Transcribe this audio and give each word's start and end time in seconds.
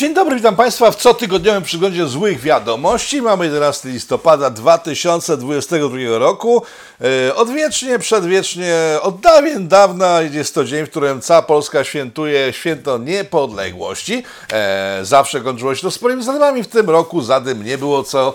Dzień 0.00 0.14
dobry, 0.14 0.36
witam 0.36 0.56
Państwa 0.56 0.90
w 0.90 0.96
cotygodniowym 0.96 1.62
przyglądzie 1.62 2.06
złych 2.06 2.40
wiadomości. 2.40 3.22
Mamy 3.22 3.44
11 3.44 3.88
listopada 3.88 4.50
2022 4.50 6.18
roku. 6.18 6.62
E, 7.28 7.34
odwiecznie, 7.34 7.98
przedwiecznie, 7.98 8.74
od 9.02 9.20
dawien 9.20 9.68
dawna 9.68 10.20
jest 10.22 10.54
to 10.54 10.64
dzień, 10.64 10.86
w 10.86 10.90
którym 10.90 11.20
cała 11.20 11.42
Polska 11.42 11.84
świętuje 11.84 12.52
święto 12.52 12.98
niepodległości. 12.98 14.22
E, 14.52 15.00
zawsze 15.02 15.40
kończyło 15.40 15.74
się 15.74 15.82
to 15.82 15.90
sporymi 15.90 16.22
zadymami. 16.22 16.62
W 16.62 16.68
tym 16.68 16.90
roku 16.90 17.22
zadym 17.22 17.64
nie 17.64 17.78
było 17.78 18.02
co 18.02 18.34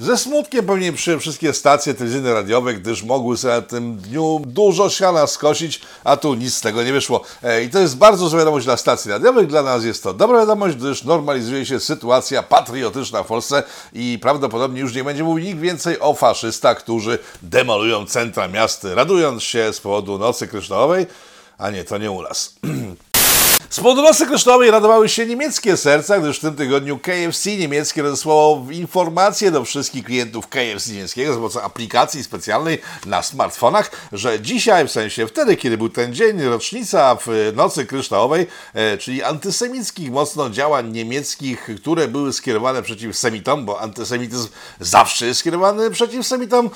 ze 0.00 0.18
smutkiem 0.18 0.66
pewnie 0.66 0.92
przyjąłem 0.92 1.20
wszystkie 1.20 1.52
stacje 1.52 1.94
telewizyjne, 1.94 2.34
radiowe, 2.34 2.74
gdyż 2.74 3.02
mogły 3.02 3.36
sobie 3.36 3.54
na 3.54 3.62
tym 3.62 3.96
dniu 3.96 4.42
dużo 4.46 4.90
siana 4.90 5.26
skosić, 5.26 5.80
a 6.04 6.16
tu 6.16 6.34
nic 6.34 6.54
z 6.54 6.60
tego 6.60 6.82
nie 6.82 6.92
wyszło. 6.92 7.22
E, 7.42 7.64
I 7.64 7.70
to 7.70 7.78
jest 7.78 7.96
bardzo 7.96 8.28
zła 8.28 8.38
wiadomość 8.38 8.66
dla 8.66 8.76
stacji 8.76 9.10
radiowych, 9.10 9.46
dla 9.46 9.62
nas 9.62 9.84
jest 9.84 10.02
to 10.02 10.14
dobra 10.14 10.38
wiadomość, 10.38 10.76
gdyż 10.76 11.04
normalizuje 11.04 11.66
się 11.66 11.80
sytuacja 11.80 12.42
patriotyczna 12.42 13.22
w 13.22 13.26
Polsce 13.26 13.62
i 13.92 14.18
prawdopodobnie 14.22 14.80
już 14.80 14.94
nie 14.94 15.04
będzie 15.04 15.24
mówił 15.24 15.44
nikt 15.44 15.60
więcej 15.60 16.00
o 16.00 16.14
faszystach, 16.14 16.78
którzy 16.78 17.18
demolują 17.42 18.06
centra 18.06 18.48
miast, 18.48 18.84
radując 18.84 19.42
się 19.42 19.72
z 19.72 19.80
powodu 19.80 20.18
Nocy 20.18 20.48
Kryształowej, 20.48 21.06
a 21.58 21.70
nie, 21.70 21.84
to 21.84 21.98
nie 21.98 22.10
u 22.10 22.22
nas. 22.22 22.54
Z 23.74 23.80
powodu 23.80 24.26
kryształowej 24.26 24.70
radowały 24.70 25.08
się 25.08 25.26
niemieckie 25.26 25.76
serca, 25.76 26.20
gdyż 26.20 26.38
w 26.38 26.40
tym 26.40 26.56
tygodniu 26.56 26.98
KFC 26.98 27.56
niemieckie 27.56 28.02
rozesłało 28.02 28.66
informację 28.70 29.50
do 29.50 29.64
wszystkich 29.64 30.04
klientów 30.04 30.48
KFC 30.48 30.92
niemieckiego 30.92 31.32
za 31.32 31.36
pomocą 31.36 31.62
aplikacji 31.62 32.24
specjalnej 32.24 32.78
na 33.06 33.22
smartfonach, 33.22 33.90
że 34.12 34.40
dzisiaj, 34.40 34.88
w 34.88 34.90
sensie 34.90 35.26
wtedy, 35.26 35.56
kiedy 35.56 35.78
był 35.78 35.88
ten 35.88 36.14
dzień, 36.14 36.42
rocznica 36.42 37.16
w 37.26 37.52
nocy 37.56 37.86
kryształowej, 37.86 38.46
e, 38.74 38.98
czyli 38.98 39.22
antysemickich 39.22 40.10
mocno 40.10 40.50
działań 40.50 40.92
niemieckich, 40.92 41.70
które 41.80 42.08
były 42.08 42.32
skierowane 42.32 42.82
przeciw 42.82 43.16
semitom, 43.16 43.64
bo 43.64 43.80
antysemityzm 43.80 44.48
zawsze 44.80 45.26
jest 45.26 45.40
skierowany 45.40 45.90
przeciw 45.90 46.26
semitom. 46.26 46.66
E, 46.66 46.70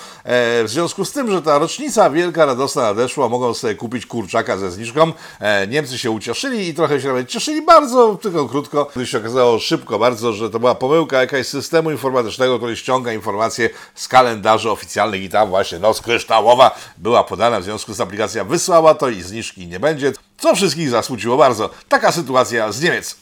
w 0.65 0.69
związku 0.69 1.05
z 1.05 1.13
tym, 1.13 1.31
że 1.31 1.43
ta 1.43 1.59
rocznica 1.59 2.11
wielka, 2.11 2.47
radosna 2.47 2.83
nadeszła, 2.83 3.29
mogą 3.29 3.55
sobie 3.55 3.75
kupić 3.75 4.07
kurczaka 4.07 4.59
ze 4.59 4.71
zniżką. 4.71 5.13
E, 5.41 5.67
Niemcy 5.67 5.99
się 5.99 6.11
ucieszyli 6.11 6.69
i 6.69 6.75
trochę 6.75 6.88
trochę 6.89 7.03
się 7.03 7.09
nawet 7.09 7.29
cieszyli 7.29 7.63
bardzo, 7.63 8.19
tylko 8.23 8.49
krótko, 8.49 8.91
gdy 8.97 9.07
się 9.07 9.19
okazało 9.19 9.59
szybko 9.59 9.99
bardzo, 9.99 10.33
że 10.33 10.51
to 10.51 10.61
była 10.61 10.75
pomyłka 10.75 11.21
jakaś 11.21 11.47
systemu 11.47 11.91
informatycznego, 11.91 12.57
który 12.57 12.77
ściąga 12.77 13.13
informacje 13.13 13.71
z 13.95 14.09
kalendarzy 14.09 14.71
oficjalnych 14.71 15.23
i 15.23 15.29
tam 15.29 15.49
właśnie 15.49 15.79
noc 15.79 16.01
kryształowa 16.01 16.79
była 16.99 17.25
podana, 17.25 17.61
w 17.61 17.65
związku 17.65 17.95
z 17.95 18.01
aplikacja 18.01 18.45
wysłała 18.45 18.95
to 18.95 19.09
i 19.09 19.23
zniżki 19.23 19.67
nie 19.67 19.81
będzie, 19.81 20.13
co 20.39 20.55
wszystkich 20.55 20.91
zasmuciło 20.91 21.37
bardzo. 21.37 21.71
Taka 21.89 22.13
sytuacja 22.13 22.73
z 22.73 22.83
Niemiec. 22.83 23.17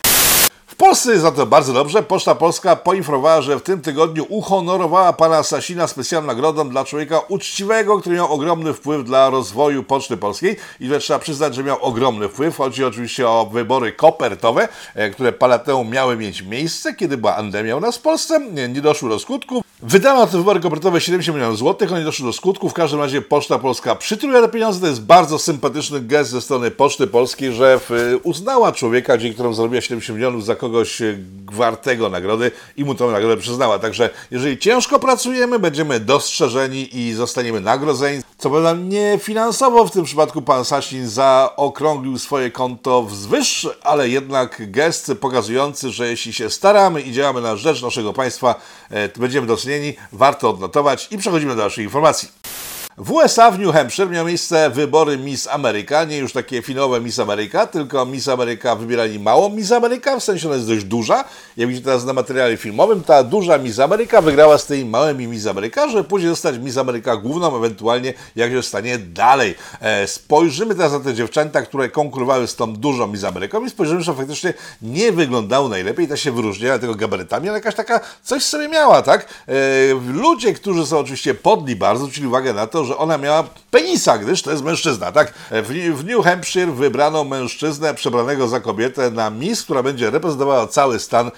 W 0.66 0.74
Polsce 0.76 1.10
jest 1.10 1.22
za 1.22 1.32
to 1.32 1.46
bardzo 1.46 1.72
dobrze. 1.72 2.02
Poczta 2.02 2.34
Polska 2.34 2.76
poinformowała, 2.76 3.42
że 3.42 3.58
w 3.58 3.62
tym 3.62 3.82
tygodniu 3.82 4.26
uhonorowała 4.28 5.12
pana 5.12 5.42
Sasina 5.42 5.86
specjalną 5.86 6.26
nagrodą 6.26 6.68
dla 6.68 6.84
człowieka 6.84 7.20
uczciwego, 7.28 8.00
który 8.00 8.16
miał 8.16 8.32
ogromny 8.32 8.74
wpływ 8.74 9.04
dla 9.04 9.30
rozwoju 9.30 9.82
Poczty 9.82 10.16
Polskiej. 10.16 10.56
I 10.80 10.88
że 10.88 10.98
trzeba 10.98 11.18
przyznać, 11.18 11.54
że 11.54 11.64
miał 11.64 11.82
ogromny 11.82 12.28
wpływ. 12.28 12.56
Chodzi 12.56 12.84
oczywiście 12.84 13.28
o 13.28 13.46
wybory 13.52 13.92
kopertowe, 13.92 14.68
e, 14.94 15.10
które 15.10 15.32
parę 15.32 15.58
temu 15.58 15.84
miały 15.84 16.16
mieć 16.16 16.42
miejsce, 16.42 16.94
kiedy 16.94 17.16
była 17.16 17.36
endemia 17.36 17.76
u 17.76 17.80
nas 17.80 17.96
w 17.96 18.02
Polsce. 18.02 18.40
Nie, 18.52 18.68
doszło 18.68 19.08
do 19.08 19.18
skutku. 19.18 19.65
Wydano 19.82 20.26
te 20.26 20.38
wybory 20.38 20.60
kopertowe 20.60 21.00
70 21.00 21.36
milionów 21.36 21.58
złotych, 21.58 21.90
one 21.90 21.98
nie 21.98 22.04
doszły 22.04 22.26
do 22.26 22.32
skutku. 22.32 22.68
W 22.68 22.72
każdym 22.74 23.00
razie 23.00 23.22
Poczta 23.22 23.58
Polska 23.58 23.94
przytuluje 23.94 24.42
te 24.42 24.48
pieniądze. 24.48 24.80
To 24.80 24.86
jest 24.86 25.02
bardzo 25.02 25.38
sympatyczny 25.38 26.00
gest 26.00 26.30
ze 26.30 26.40
strony 26.40 26.70
Poczty 26.70 27.06
Polskiej, 27.06 27.52
że 27.52 27.80
uznała 28.22 28.72
człowieka, 28.72 29.18
dzięki 29.18 29.34
któremu 29.34 29.54
zarobiła 29.54 29.80
70 29.80 30.16
milionów 30.16 30.44
za 30.44 30.56
kogoś 30.56 31.02
e, 31.02 31.18
wartego 31.52 32.08
nagrody 32.08 32.50
i 32.76 32.84
mu 32.84 32.94
tą 32.94 33.10
nagrodę 33.10 33.36
przyznała. 33.36 33.78
Także 33.78 34.10
jeżeli 34.30 34.58
ciężko 34.58 34.98
pracujemy, 34.98 35.58
będziemy 35.58 36.00
dostrzeżeni 36.00 36.96
i 36.98 37.12
zostaniemy 37.12 37.60
nagrodzeni. 37.60 38.22
Co 38.38 38.50
prawda 38.50 38.72
nie 38.74 39.18
finansowo 39.22 39.86
w 39.86 39.90
tym 39.90 40.04
przypadku 40.04 40.42
pan 40.42 40.64
Sasin 40.64 41.08
zaokrąglił 41.08 42.18
swoje 42.18 42.50
konto 42.50 43.02
wzwyż, 43.02 43.68
ale 43.82 44.08
jednak 44.08 44.70
gest 44.70 45.12
pokazujący, 45.20 45.90
że 45.90 46.08
jeśli 46.08 46.32
się 46.32 46.50
staramy 46.50 47.00
i 47.00 47.12
działamy 47.12 47.40
na 47.40 47.56
rzecz 47.56 47.82
naszego 47.82 48.12
państwa, 48.12 48.54
e, 48.85 48.85
będziemy 49.16 49.46
docenieni, 49.46 49.94
warto 50.12 50.50
odnotować 50.50 51.08
i 51.10 51.18
przechodzimy 51.18 51.52
do 51.52 51.60
dalszych 51.62 51.84
informacji. 51.84 52.28
W 52.98 53.12
USA 53.12 53.50
w 53.50 53.58
New 53.58 53.74
Hampshire 53.74 54.10
miały 54.10 54.28
miejsce 54.28 54.70
wybory 54.70 55.18
Miss 55.18 55.48
Ameryka, 55.48 56.04
nie 56.04 56.18
już 56.18 56.32
takie 56.32 56.62
finowe 56.62 57.00
Miss 57.00 57.18
Ameryka, 57.18 57.66
tylko 57.66 58.06
Miss 58.06 58.28
Ameryka 58.28 58.76
wybierali 58.76 59.20
mało 59.20 59.50
Miss 59.50 59.72
Ameryka, 59.72 60.20
w 60.20 60.24
sensie 60.24 60.46
ona 60.46 60.56
jest 60.56 60.68
dość 60.68 60.84
duża. 60.84 61.24
Jak 61.56 61.68
widzicie 61.68 61.84
teraz 61.84 62.04
na 62.04 62.12
materiale 62.12 62.56
filmowym, 62.56 63.02
ta 63.02 63.22
duża 63.22 63.58
Miss 63.58 63.78
Ameryka 63.78 64.20
wygrała 64.20 64.58
z 64.58 64.66
tymi 64.66 64.84
małymi 64.84 65.26
Miss 65.26 65.46
Ameryka, 65.46 65.88
żeby 65.88 66.04
później 66.04 66.30
zostać 66.30 66.58
Miss 66.58 66.76
Ameryka 66.76 67.16
główną, 67.16 67.56
ewentualnie 67.56 68.14
jak 68.36 68.50
się 68.50 68.62
stanie 68.62 68.98
dalej. 68.98 69.54
E, 69.80 70.06
spojrzymy 70.06 70.74
teraz 70.74 70.92
na 70.92 71.00
te 71.00 71.14
dziewczęta, 71.14 71.62
które 71.62 71.88
konkurowały 71.88 72.46
z 72.46 72.56
tą 72.56 72.72
dużą 72.72 73.06
Miss 73.06 73.24
Ameryką 73.24 73.64
i 73.64 73.70
spojrzymy, 73.70 74.02
że 74.02 74.14
faktycznie 74.14 74.54
nie 74.82 75.12
wyglądały 75.12 75.68
najlepiej, 75.68 76.08
ta 76.08 76.16
się 76.16 76.32
wyróżniała 76.32 76.78
tego 76.78 76.94
gabarytami, 76.94 77.48
ale 77.48 77.58
jakaś 77.58 77.74
taka 77.74 78.00
coś 78.22 78.42
sobie 78.42 78.68
miała, 78.68 79.02
tak? 79.02 79.26
E, 79.48 79.52
ludzie, 80.12 80.54
którzy 80.54 80.86
są 80.86 80.98
oczywiście 80.98 81.34
podli 81.34 81.76
bardzo, 81.76 82.04
zwrócili 82.04 82.26
uwagę 82.26 82.52
na 82.52 82.66
to, 82.66 82.85
że 82.86 82.96
ona 82.96 83.18
miała 83.18 83.44
penisa, 83.70 84.18
gdyż 84.18 84.42
to 84.42 84.50
jest 84.50 84.64
mężczyzna, 84.64 85.12
tak? 85.12 85.34
W, 85.50 86.04
New 86.04 86.24
Hampshire 86.24 86.72
wybrano 86.72 87.24
mężczyznę 87.24 87.94
przebranego 87.94 88.48
za 88.48 88.60
kobietę 88.60 89.10
na 89.10 89.30
Miss, 89.30 89.62
która 89.62 89.82
będzie 89.82 90.10
reprezentowała 90.10 90.66
cały 90.66 90.98
stan 90.98 91.26
e, 91.26 91.30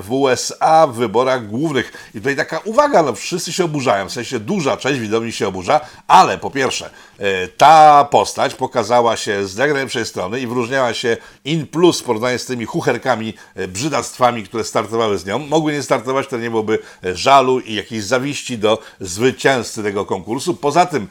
w 0.00 0.12
USA 0.12 0.86
w 0.86 0.94
wyborach 0.94 1.46
głównych. 1.46 1.92
I 2.14 2.18
tutaj 2.18 2.36
taka 2.36 2.58
uwaga, 2.58 3.02
no 3.02 3.14
wszyscy 3.14 3.52
się 3.52 3.64
oburzają, 3.64 4.08
w 4.08 4.12
sensie 4.12 4.40
duża 4.40 4.76
część 4.76 5.00
widowni 5.00 5.32
się 5.32 5.48
oburza, 5.48 5.80
ale 6.08 6.38
po 6.38 6.50
pierwsze, 6.50 6.90
e, 7.18 7.48
ta 7.48 8.04
postać 8.10 8.54
pokazała 8.54 9.16
się 9.16 9.46
z 9.46 9.56
najlepszej 9.56 10.06
strony 10.06 10.40
i 10.40 10.46
wyróżniała 10.46 10.94
się 10.94 11.16
in 11.44 11.66
plus 11.66 12.00
w 12.00 12.04
porównaniu 12.04 12.38
z 12.38 12.44
tymi 12.44 12.64
chucherkami, 12.64 13.34
e, 13.54 13.68
brzydactwami, 13.68 14.44
które 14.44 14.64
startowały 14.64 15.18
z 15.18 15.26
nią. 15.26 15.38
Mogły 15.38 15.72
nie 15.72 15.82
startować, 15.82 16.26
to 16.26 16.38
nie 16.38 16.50
byłoby 16.50 16.78
żalu 17.02 17.60
i 17.60 17.74
jakiejś 17.74 18.04
zawiści 18.04 18.58
do 18.58 18.78
zwycięzcy 19.00 19.82
tego 19.82 20.06
konkursu. 20.06 20.54
Poza 20.54 20.86
tym 20.88 21.08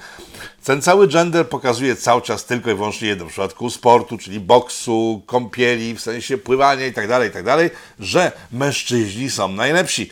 ten 0.64 0.82
cały 0.82 1.08
gender 1.08 1.50
pokazuje 1.50 1.96
cały 1.96 2.22
czas 2.22 2.46
tylko 2.46 2.72
i 2.72 2.76
wyłącznie 2.76 3.08
jedno, 3.08 3.26
w 3.26 3.30
przypadku 3.30 3.70
sportu, 3.70 4.18
czyli 4.18 4.40
boksu, 4.40 5.22
kąpieli, 5.26 5.96
w 5.96 6.02
sensie 6.02 6.38
pływania 6.38 6.86
itd., 6.86 7.08
tak 7.08 7.24
itd., 7.24 7.70
tak 7.70 7.80
że 8.00 8.32
mężczyźni 8.52 9.30
są 9.30 9.48
najlepsi 9.48 10.10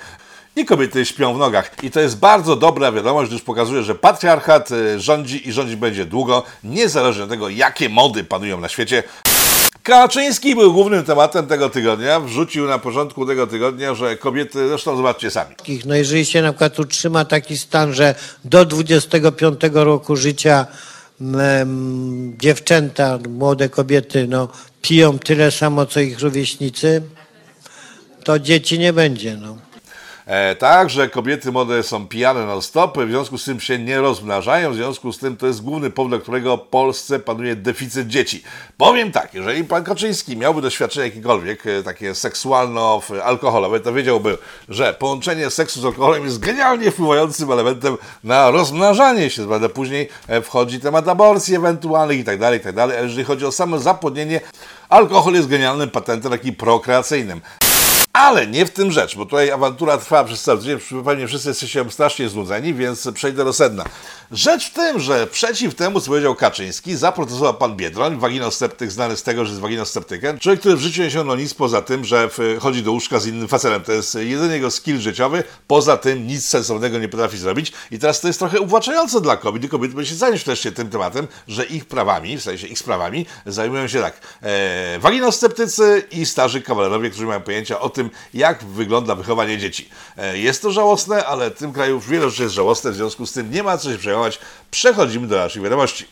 i 0.56 0.66
kobiety 0.66 1.06
śpią 1.06 1.34
w 1.34 1.38
nogach. 1.38 1.84
I 1.84 1.92
to 1.92 2.00
jest 2.00 2.20
bardzo 2.20 2.56
dobra 2.56 2.92
wiadomość, 2.92 3.30
gdyż 3.30 3.42
pokazuje, 3.42 3.84
że 3.84 3.96
patriarchat 3.96 4.72
e, 4.72 5.00
rządzi 5.00 5.50
i 5.50 5.52
rządzić 5.52 5.76
będzie 5.76 6.06
długo, 6.06 6.44
niezależnie 6.64 7.24
od 7.24 7.30
tego, 7.30 7.50
jakie 7.50 7.90
mody 7.90 8.24
panują 8.24 8.60
na 8.60 8.70
świecie. 8.70 9.04
Kaczyński 9.86 10.56
był 10.56 10.74
głównym 10.74 11.04
tematem 11.04 11.48
tego 11.48 11.70
tygodnia. 11.70 12.20
Wrzucił 12.20 12.68
na 12.68 12.80
porządku 12.80 13.26
tego 13.26 13.48
tygodnia, 13.48 13.94
że 13.94 14.18
kobiety, 14.18 14.68
zresztą 14.68 14.98
zobaczcie 14.98 15.32
sami. 15.32 15.56
No 15.86 15.96
jeżeli 15.96 16.26
się 16.26 16.42
na 16.42 16.52
przykład 16.52 16.80
utrzyma 16.80 17.26
taki 17.26 17.58
stan, 17.58 17.94
że 17.94 18.16
do 18.46 18.66
25 18.66 19.60
roku 19.74 20.16
życia 20.16 20.66
mm, 21.22 22.34
dziewczęta, 22.38 23.20
młode 23.30 23.70
kobiety 23.70 24.28
no, 24.28 24.48
piją 24.82 25.20
tyle 25.20 25.52
samo, 25.52 25.86
co 25.86 26.00
ich 26.00 26.20
rówieśnicy, 26.20 27.02
to 28.24 28.40
dzieci 28.40 28.80
nie 28.80 28.94
będzie. 28.94 29.38
No. 29.38 29.58
E, 30.26 30.56
tak, 30.56 30.90
że 30.90 31.10
kobiety 31.10 31.52
młode 31.52 31.84
są 31.84 32.08
pijane 32.08 32.46
na 32.46 32.62
stop, 32.62 32.98
w 32.98 33.10
związku 33.10 33.38
z 33.38 33.46
tym 33.46 33.60
się 33.60 33.80
nie 33.80 34.02
rozmnażają, 34.02 34.72
w 34.72 34.76
związku 34.76 35.14
z 35.14 35.18
tym 35.18 35.38
to 35.38 35.48
jest 35.48 35.62
główny 35.62 35.90
powód, 35.90 36.12
dla 36.12 36.20
którego 36.20 36.58
w 36.58 36.62
Polsce 36.62 37.20
panuje 37.20 37.56
deficyt 37.56 38.08
dzieci. 38.08 38.44
Powiem 38.78 39.12
tak, 39.12 39.34
jeżeli 39.34 39.64
pan 39.64 39.84
Kaczyński 39.84 40.38
miałby 40.38 40.62
doświadczenie 40.62 41.06
jakiekolwiek, 41.06 41.68
e, 41.68 41.84
takie 41.84 42.16
seksualno-alkoholowe, 42.16 43.80
to 43.80 43.94
wiedziałby, 43.94 44.38
że 44.70 44.94
połączenie 44.94 45.50
seksu 45.50 45.82
z 45.82 45.86
alkoholem 45.86 46.24
jest 46.26 46.40
genialnie 46.40 46.92
wpływającym 46.92 47.52
elementem 47.52 47.98
na 48.24 48.52
rozmnażanie 48.52 49.30
się, 49.30 49.48
prawda? 49.48 49.70
Później 49.70 50.10
e, 50.28 50.42
wchodzi 50.42 50.80
temat 50.80 51.08
aborcji 51.08 51.56
ewentualnych 51.56 52.20
i 52.20 52.24
tak 52.24 52.40
dalej, 52.40 52.60
i 52.60 52.64
tak 52.64 52.76
jeżeli 53.02 53.24
chodzi 53.24 53.46
o 53.46 53.52
samo 53.52 53.80
zapłodnienie, 53.80 54.42
alkohol 54.90 55.34
jest 55.34 55.48
genialnym 55.48 55.90
patentem, 55.90 56.32
taki 56.32 56.54
prokreacyjnym. 56.54 57.42
Ale 58.16 58.48
nie 58.48 58.66
w 58.66 58.72
tym 58.72 58.92
rzecz, 58.92 59.16
bo 59.16 59.26
tutaj 59.26 59.52
awantura 59.52 59.98
trwa 59.98 60.24
przez 60.24 60.44
cały 60.44 60.60
tydzień. 60.60 60.80
Pewnie 61.06 61.28
wszyscy 61.28 61.50
jesteście 61.50 61.86
strasznie 61.90 62.30
znudzeni, 62.30 62.74
więc 62.74 63.10
przejdę 63.14 63.46
do 63.46 63.54
sedna. 63.54 63.86
Rzecz 64.32 64.70
w 64.70 64.74
tym, 64.74 65.00
że 65.00 65.28
przeciw 65.28 65.76
temu, 65.76 66.02
co 66.02 66.08
powiedział 66.08 66.36
Kaczyński, 66.36 66.96
zaprotestował 66.96 67.54
pan 67.54 67.76
Biedroń, 67.76 68.20
waginosceptyk 68.20 68.92
znany 68.92 69.18
z 69.18 69.24
tego, 69.24 69.46
że 69.46 69.50
jest 69.50 69.62
waginosceptykiem. 69.62 70.40
Człowiek, 70.40 70.60
który 70.60 70.76
w 70.76 70.80
życiu 70.80 71.02
nie 71.02 71.08
osiągnął 71.08 71.38
nic 71.38 71.54
poza 71.54 71.82
tym, 71.82 72.06
że 72.06 72.30
chodzi 72.60 72.84
do 72.84 72.92
łóżka 72.92 73.20
z 73.20 73.28
innym 73.28 73.48
facetem. 73.48 73.82
To 73.82 73.92
jest 73.92 74.16
jedyny 74.16 74.54
jego 74.54 74.72
skill 74.72 75.00
życiowy. 75.00 75.44
Poza 75.68 75.98
tym 75.98 76.28
nic 76.28 76.46
sensownego 76.46 77.00
nie 77.00 77.10
potrafi 77.10 77.38
zrobić. 77.38 77.74
I 77.92 78.00
teraz 78.00 78.22
to 78.22 78.28
jest 78.28 78.40
trochę 78.40 78.60
uwłaczające 78.60 79.22
dla 79.22 79.38
kobiet. 79.38 79.64
I 79.64 79.70
kobiety 79.70 79.94
powinny 79.94 80.10
się 80.10 80.16
zająć 80.16 80.44
wreszcie 80.44 80.72
tym 80.72 80.90
tematem, 80.90 81.28
że 81.48 81.66
ich 81.66 81.86
prawami, 81.86 82.38
w 82.38 82.44
sensie 82.44 82.68
ich 82.68 82.80
sprawami, 82.80 83.26
zajmują 83.46 83.88
się 83.88 84.02
tak 84.02 84.20
e, 84.42 85.00
waginosceptycy 85.00 86.08
i 86.12 86.26
starzy 86.26 86.62
kawalerowie, 86.62 87.10
którzy 87.10 87.26
mają 87.26 87.42
pojęcia 87.42 87.80
o 87.80 87.90
tym, 87.90 88.05
jak 88.34 88.64
wygląda 88.64 89.16
wychowanie 89.16 89.58
dzieci. 89.58 89.90
E, 90.18 90.38
jest 90.38 90.62
to 90.62 90.72
żałosne, 90.72 91.26
ale 91.26 91.52
w 91.52 91.58
tym 91.58 91.74
kraju 91.74 92.00
wiele 92.00 92.30
rzeczy 92.30 92.44
jest 92.44 92.56
żałosne, 92.56 92.92
w 92.92 92.96
związku 92.96 93.26
z 93.26 93.32
tym 93.32 93.52
nie 93.52 93.64
ma 93.64 93.78
co 93.78 93.92
się 93.92 93.98
przejmować. 93.98 94.40
Przechodzimy 94.72 95.28
do 95.28 95.36
naszych 95.38 95.64
wiadomości. 95.64 96.06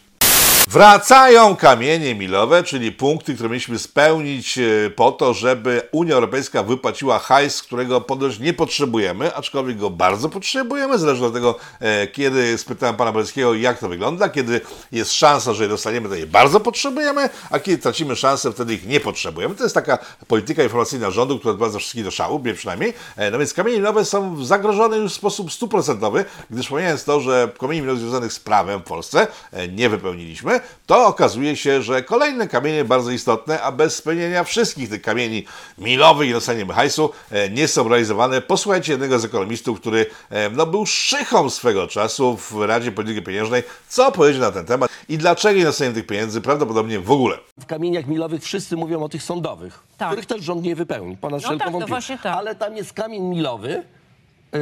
Wracają 0.74 1.56
kamienie 1.56 2.16
milowe, 2.16 2.64
czyli 2.64 2.92
punkty, 2.92 3.34
które 3.34 3.50
mieliśmy 3.50 3.80
spełnić 3.80 4.58
e, 4.58 4.90
po 4.90 5.12
to, 5.12 5.34
żeby 5.34 5.82
Unia 5.92 6.16
Europejska 6.16 6.64
wypłaciła 6.64 7.20
hajs, 7.20 7.62
którego 7.62 8.02
ponoć 8.02 8.40
nie 8.40 8.54
potrzebujemy, 8.54 9.36
aczkolwiek 9.36 9.78
go 9.78 9.90
bardzo 9.90 10.30
potrzebujemy, 10.30 10.98
zależy 10.98 11.26
od 11.26 11.34
tego, 11.34 11.56
e, 11.80 12.08
kiedy 12.08 12.58
spytałem 12.58 12.96
pana 12.96 13.12
Boleckiego, 13.12 13.54
jak 13.54 13.80
to 13.80 13.90
wygląda, 13.90 14.30
kiedy 14.30 14.62
jest 14.92 15.14
szansa, 15.14 15.54
że 15.54 15.64
je 15.64 15.70
dostaniemy, 15.70 16.10
to 16.10 16.16
je 16.16 16.28
bardzo 16.28 16.60
potrzebujemy, 16.60 17.30
a 17.50 17.60
kiedy 17.60 17.78
tracimy 17.78 18.16
szansę, 18.16 18.52
wtedy 18.52 18.74
ich 18.74 18.88
nie 18.88 19.00
potrzebujemy. 19.00 19.56
To 19.56 19.64
jest 19.64 19.76
taka 19.76 19.98
polityka 20.28 20.64
informacyjna 20.64 21.12
rządu, 21.12 21.40
która 21.40 21.54
doprowadza 21.54 21.80
wszystkich 21.80 22.04
do 22.04 22.12
szału, 22.12 22.40
mnie 22.40 22.54
przynajmniej. 22.54 22.94
E, 23.18 23.32
No 23.32 23.40
więc 23.40 23.54
kamienie 23.54 23.78
milowe 23.78 24.06
są 24.06 24.46
zagrożone 24.46 24.98
już 24.98 25.12
w 25.12 25.16
sposób 25.16 25.52
stuprocentowy, 25.52 26.26
gdyż 26.50 26.68
pomijając 26.68 27.04
to, 27.04 27.22
że 27.22 27.50
kamieni 27.60 27.82
milowych 27.82 28.02
związanych 28.02 28.34
z 28.34 28.40
prawem 28.40 28.80
w 28.80 28.84
Polsce 28.84 29.28
nie 29.72 29.90
wypełniliśmy, 29.90 30.63
to 30.86 31.06
okazuje 31.08 31.56
się, 31.56 31.82
że 31.82 32.04
kolejne 32.04 32.48
kamienie 32.48 32.86
bardzo 32.86 33.12
istotne, 33.12 33.62
a 33.62 33.72
bez 33.72 33.96
spełnienia 33.96 34.44
wszystkich 34.44 34.90
tych 34.90 35.02
kamieni 35.02 35.46
milowych 35.78 36.30
i 36.30 36.34
dostania 36.34 36.74
hajsu 36.74 37.10
e, 37.32 37.50
nie 37.50 37.68
są 37.68 37.88
realizowane. 37.90 38.42
Posłuchajcie 38.42 38.92
jednego 38.92 39.20
z 39.20 39.26
ekonomistów, 39.26 39.80
który 39.80 40.06
e, 40.30 40.50
no, 40.50 40.66
był 40.66 40.86
szychą 40.86 41.50
swego 41.50 41.88
czasu 41.88 42.38
w 42.38 42.62
Radzie 42.62 42.92
Polityki 42.92 43.22
Pieniężnej, 43.26 43.64
co 43.90 44.12
powiedział 44.12 44.42
na 44.42 44.52
ten 44.52 44.66
temat 44.66 44.92
i 45.10 45.18
dlaczego 45.18 45.60
nie 45.60 45.66
dostaniemy 45.66 45.96
tych 45.96 46.08
pieniędzy 46.08 46.42
prawdopodobnie 46.42 47.00
w 47.00 47.12
ogóle. 47.12 47.38
W 47.60 47.66
kamieniach 47.66 48.08
milowych 48.08 48.44
wszyscy 48.44 48.76
mówią 48.78 49.04
o 49.04 49.10
tych 49.10 49.24
sądowych, 49.24 49.80
Tak. 49.98 50.08
których 50.10 50.26
też 50.26 50.42
rząd 50.44 50.64
nie 50.64 50.76
wypełni, 50.76 51.18
ponad 51.18 51.42
No 51.42 51.48
wszelką 51.48 51.60
tak, 51.60 51.68
no 51.68 51.72
wątpliwość. 51.80 52.08
właśnie 52.08 52.24
tak. 52.24 52.38
Ale 52.38 52.56
tam 52.56 52.78
jest 52.78 52.94
kamień 52.94 53.24
milowy 53.24 53.84
yy, 54.54 54.60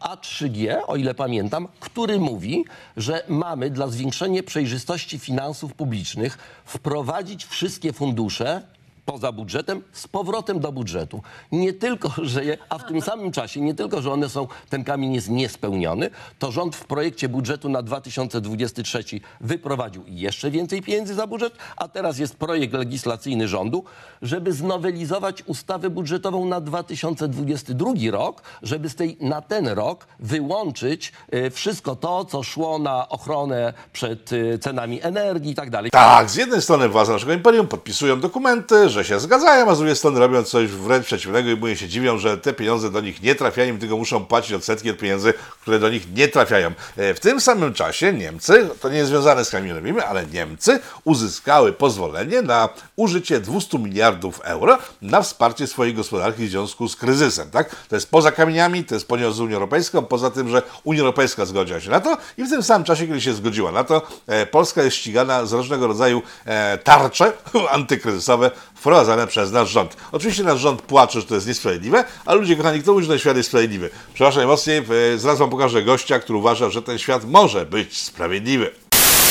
A3G, 0.00 0.76
o 0.86 0.96
ile 0.96 1.14
pamiętam, 1.14 1.68
który 1.80 2.18
mówi, 2.18 2.64
że 2.96 3.22
mamy 3.28 3.70
dla 3.70 3.88
zwiększenia 3.88 4.42
przejrzystości 4.42 5.18
finansów 5.18 5.74
publicznych 5.74 6.38
wprowadzić 6.64 7.44
wszystkie 7.44 7.92
fundusze 7.92 8.62
poza 9.06 9.32
budżetem 9.32 9.82
z 9.92 10.08
powrotem 10.08 10.60
do 10.60 10.72
budżetu. 10.72 11.22
Nie 11.52 11.72
tylko, 11.72 12.12
że 12.22 12.44
je, 12.44 12.58
a 12.68 12.78
w 12.78 12.86
tym 12.86 13.02
samym 13.02 13.32
czasie, 13.32 13.60
nie 13.60 13.74
tylko, 13.74 14.02
że 14.02 14.12
one 14.12 14.28
są, 14.28 14.48
ten 14.68 14.84
kamień 14.84 15.14
jest 15.14 15.28
niespełniony, 15.28 16.10
to 16.38 16.52
rząd 16.52 16.76
w 16.76 16.84
projekcie 16.84 17.28
budżetu 17.28 17.68
na 17.68 17.82
2023 17.82 19.04
wyprowadził 19.40 20.04
jeszcze 20.06 20.50
więcej 20.50 20.82
pieniędzy 20.82 21.14
za 21.14 21.26
budżet, 21.26 21.52
a 21.76 21.88
teraz 21.88 22.18
jest 22.18 22.36
projekt 22.36 22.74
legislacyjny 22.74 23.48
rządu, 23.48 23.84
żeby 24.22 24.52
znowelizować 24.52 25.42
ustawę 25.42 25.90
budżetową 25.90 26.44
na 26.44 26.60
2022 26.60 27.90
rok, 28.10 28.42
żeby 28.62 28.88
z 28.88 28.94
tej 28.94 29.16
na 29.20 29.40
ten 29.40 29.68
rok 29.68 30.06
wyłączyć 30.18 31.12
y, 31.34 31.50
wszystko 31.50 31.96
to, 31.96 32.24
co 32.24 32.42
szło 32.42 32.78
na 32.78 33.08
ochronę 33.08 33.72
przed 33.92 34.32
y, 34.32 34.58
cenami 34.58 35.02
energii 35.02 35.52
i 35.52 35.54
tak 35.54 35.70
dalej. 35.70 35.90
Tak, 35.90 36.30
z 36.30 36.36
jednej 36.36 36.62
strony 36.62 36.88
władze 36.88 37.12
naszego 37.12 37.32
imperium 37.32 37.66
podpisują 37.66 38.20
dokumenty, 38.20 38.88
że 38.88 38.95
się 39.04 39.20
zgadzają, 39.20 39.70
a 39.70 39.74
z 39.74 39.78
drugiej 39.78 39.96
strony 39.96 40.20
robią 40.20 40.42
coś 40.42 40.68
wręcz 40.68 41.06
przeciwnego 41.06 41.50
i 41.50 41.56
mówię 41.56 41.76
się 41.76 41.88
dziwią, 41.88 42.18
że 42.18 42.38
te 42.38 42.52
pieniądze 42.52 42.90
do 42.90 43.00
nich 43.00 43.22
nie 43.22 43.34
trafiają, 43.34 43.78
tylko 43.78 43.96
muszą 43.96 44.26
płacić 44.26 44.52
odsetki 44.52 44.90
od 44.90 44.98
pieniędzy, 44.98 45.34
które 45.60 45.78
do 45.78 45.90
nich 45.90 46.12
nie 46.14 46.28
trafiają. 46.28 46.72
E, 46.96 47.14
W 47.14 47.20
tym 47.20 47.40
samym 47.40 47.74
czasie 47.74 48.12
Niemcy, 48.12 48.68
to 48.80 48.88
nie 48.88 48.96
jest 48.96 49.10
związane 49.10 49.44
z 49.44 49.50
kamionami, 49.50 50.00
ale 50.00 50.26
Niemcy 50.26 50.80
uzyskały 51.04 51.72
pozwolenie 51.72 52.42
na 52.42 52.68
użycie 52.96 53.40
200 53.40 53.78
miliardów 53.78 54.40
euro 54.44 54.78
na 55.02 55.22
wsparcie 55.22 55.66
swojej 55.66 55.94
gospodarki 55.94 56.46
w 56.46 56.50
związku 56.50 56.88
z 56.88 56.96
kryzysem. 56.96 57.50
Tak? 57.50 57.76
To 57.88 57.96
jest 57.96 58.10
poza 58.10 58.32
kamieniami, 58.32 58.84
to 58.84 58.94
jest 58.94 59.08
ponieważ 59.08 59.34
z 59.34 59.40
Unią 59.40 59.54
Europejską, 59.54 60.02
poza 60.02 60.30
tym, 60.30 60.48
że 60.48 60.62
Unia 60.84 61.00
Europejska 61.00 61.44
zgodziła 61.44 61.80
się 61.80 61.90
na 61.90 62.00
to 62.00 62.16
i 62.38 62.44
w 62.44 62.50
tym 62.50 62.62
samym 62.62 62.84
czasie, 62.84 63.06
kiedy 63.06 63.20
się 63.20 63.34
zgodziła 63.34 63.72
na 63.72 63.84
to, 63.84 64.02
e, 64.26 64.46
Polska 64.46 64.82
jest 64.82 64.96
ścigana 64.96 65.46
z 65.46 65.52
różnego 65.52 65.86
rodzaju 65.86 66.22
e, 66.44 66.78
tarcze 66.78 67.32
antykryzysowe 67.70 68.50
wprowadzane 68.86 69.26
przez 69.26 69.52
nasz 69.52 69.70
rząd. 69.70 69.96
Oczywiście 70.12 70.44
nasz 70.44 70.60
rząd 70.60 70.82
płacze, 70.82 71.20
że 71.20 71.26
to 71.26 71.34
jest 71.34 71.46
niesprawiedliwe, 71.46 72.04
ale 72.26 72.40
ludzie 72.40 72.56
kochani, 72.56 72.82
kto 72.82 72.92
mówi, 72.92 73.04
że 73.04 73.10
ten 73.10 73.18
świat 73.18 73.36
jest 73.36 73.48
sprawiedliwy? 73.48 73.90
Przepraszam 74.14 74.38
najmocniej, 74.38 74.78
e, 75.14 75.18
zaraz 75.18 75.38
wam 75.38 75.50
pokażę 75.50 75.82
gościa, 75.82 76.18
który 76.18 76.38
uważa, 76.38 76.70
że 76.70 76.82
ten 76.82 76.98
świat 76.98 77.24
może 77.24 77.66
być 77.66 78.00
sprawiedliwy. 78.00 78.85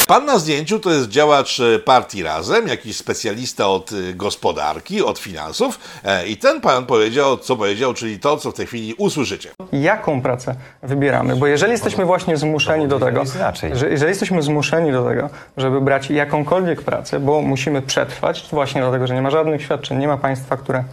Pan 0.07 0.25
na 0.25 0.37
zdjęciu 0.39 0.79
to 0.79 0.91
jest 0.91 1.09
działacz 1.09 1.59
e, 1.59 1.79
partii 1.79 2.23
Razem, 2.23 2.67
jakiś 2.67 2.97
specjalista 2.97 3.67
od 3.67 3.91
e, 3.91 4.13
gospodarki, 4.13 5.03
od 5.03 5.19
finansów. 5.19 5.79
E, 6.03 6.27
i 6.27 6.37
ten 6.37 6.61
pan 6.61 6.85
powiedział, 6.85 7.37
co 7.37 7.55
powiedział, 7.55 7.93
czyli 7.93 8.19
to, 8.19 8.37
co 8.37 8.51
w 8.51 8.53
tej 8.53 8.65
chwili 8.65 8.93
usłyszycie. 8.97 9.49
jaką 9.71 10.21
pracę 10.21 10.55
wybieramy, 10.83 11.35
bo 11.35 11.47
jeżeli 11.47 11.71
jesteśmy 11.71 12.05
właśnie 12.05 12.37
zmuszeni 12.37 12.87
do 12.87 12.99
tego, 12.99 13.23
że 13.73 13.89
jeżeli 13.89 14.09
jesteśmy 14.09 14.41
zmuszeni 14.41 14.91
do 14.91 15.05
tego, 15.05 15.29
żeby 15.57 15.81
brać 15.81 16.09
jakąkolwiek 16.09 16.81
pracę, 16.81 17.19
bo 17.19 17.41
musimy 17.41 17.81
przetrwać, 17.81 18.47
właśnie 18.51 18.81
dlatego, 18.81 19.07
że 19.07 19.13
nie 19.13 19.21
ma 19.21 19.29
żadnych 19.29 19.61
świadczeń, 19.61 19.97
nie 19.97 20.07
ma 20.07 20.17
państwa, 20.17 20.57
które 20.57 20.83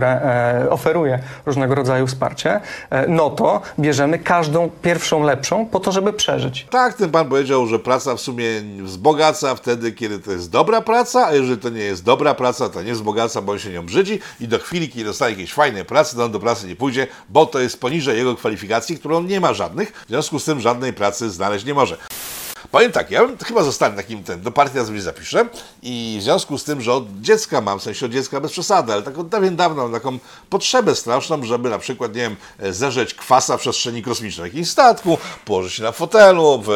które 0.00 0.22
e, 0.22 0.70
oferuje 0.70 1.18
różnego 1.46 1.74
rodzaju 1.74 2.06
wsparcie, 2.06 2.60
e, 2.90 3.08
no 3.08 3.30
to 3.30 3.60
bierzemy 3.78 4.18
każdą 4.18 4.70
pierwszą 4.82 5.22
lepszą 5.22 5.66
po 5.66 5.80
to, 5.80 5.92
żeby 5.92 6.12
przeżyć. 6.12 6.66
Tak, 6.70 6.94
ten 6.94 7.10
pan 7.10 7.28
powiedział, 7.28 7.66
że 7.66 7.78
praca 7.78 8.16
w 8.16 8.20
sumie 8.20 8.44
wzbogaca 8.82 9.54
wtedy, 9.54 9.92
kiedy 9.92 10.18
to 10.18 10.32
jest 10.32 10.50
dobra 10.50 10.80
praca, 10.80 11.26
a 11.26 11.32
jeżeli 11.32 11.60
to 11.60 11.68
nie 11.68 11.82
jest 11.82 12.04
dobra 12.04 12.34
praca, 12.34 12.68
to 12.68 12.82
nie 12.82 12.92
wzbogaca, 12.92 13.42
bo 13.42 13.52
on 13.52 13.58
się 13.58 13.70
nią 13.70 13.86
brzydzi 13.86 14.20
i 14.40 14.48
do 14.48 14.58
chwili, 14.58 14.88
kiedy 14.88 15.04
dostanie 15.04 15.30
jakiejś 15.30 15.52
fajnej 15.52 15.84
pracy, 15.84 16.16
to 16.16 16.24
on 16.24 16.32
do 16.32 16.40
pracy 16.40 16.66
nie 16.66 16.76
pójdzie, 16.76 17.06
bo 17.28 17.46
to 17.46 17.60
jest 17.60 17.80
poniżej 17.80 18.18
jego 18.18 18.36
kwalifikacji, 18.36 18.98
którą 18.98 19.22
nie 19.22 19.40
ma 19.40 19.54
żadnych, 19.54 19.92
w 20.04 20.08
związku 20.08 20.38
z 20.38 20.44
tym 20.44 20.60
żadnej 20.60 20.92
pracy 20.92 21.30
znaleźć 21.30 21.64
nie 21.64 21.74
może. 21.74 21.96
Powiem 22.70 22.92
tak, 22.92 23.10
ja 23.10 23.26
bym 23.26 23.38
chyba 23.38 23.62
zostanę 23.62 23.96
takim, 23.96 24.24
ten, 24.24 24.42
do 24.42 24.50
partii 24.50 24.76
nazwy 24.76 25.00
zapiszę 25.02 25.48
i 25.82 26.16
w 26.20 26.22
związku 26.22 26.58
z 26.58 26.64
tym, 26.64 26.80
że 26.80 26.92
od 26.92 27.20
dziecka 27.20 27.60
mam, 27.60 27.78
w 27.78 27.82
sensie 27.82 28.06
od 28.06 28.12
dziecka 28.12 28.40
bez 28.40 28.52
przesady, 28.52 28.92
ale 28.92 29.02
tak 29.02 29.18
od 29.18 29.28
dawien 29.28 29.56
dawno 29.56 29.82
mam 29.82 29.92
taką 29.92 30.18
potrzebę 30.50 30.94
straszną, 30.94 31.44
żeby 31.44 31.70
na 31.70 31.78
przykład, 31.78 32.14
nie 32.14 32.20
wiem, 32.20 32.36
e, 32.58 32.72
zerzeć 32.72 33.14
kwasa 33.14 33.56
w 33.56 33.60
przestrzeni 33.60 34.02
kosmicznej, 34.02 34.44
jakimś 34.44 34.70
statku, 34.70 35.18
położyć 35.44 35.74
się 35.74 35.82
na 35.82 35.92
fotelu, 35.92 36.62
w, 36.66 36.68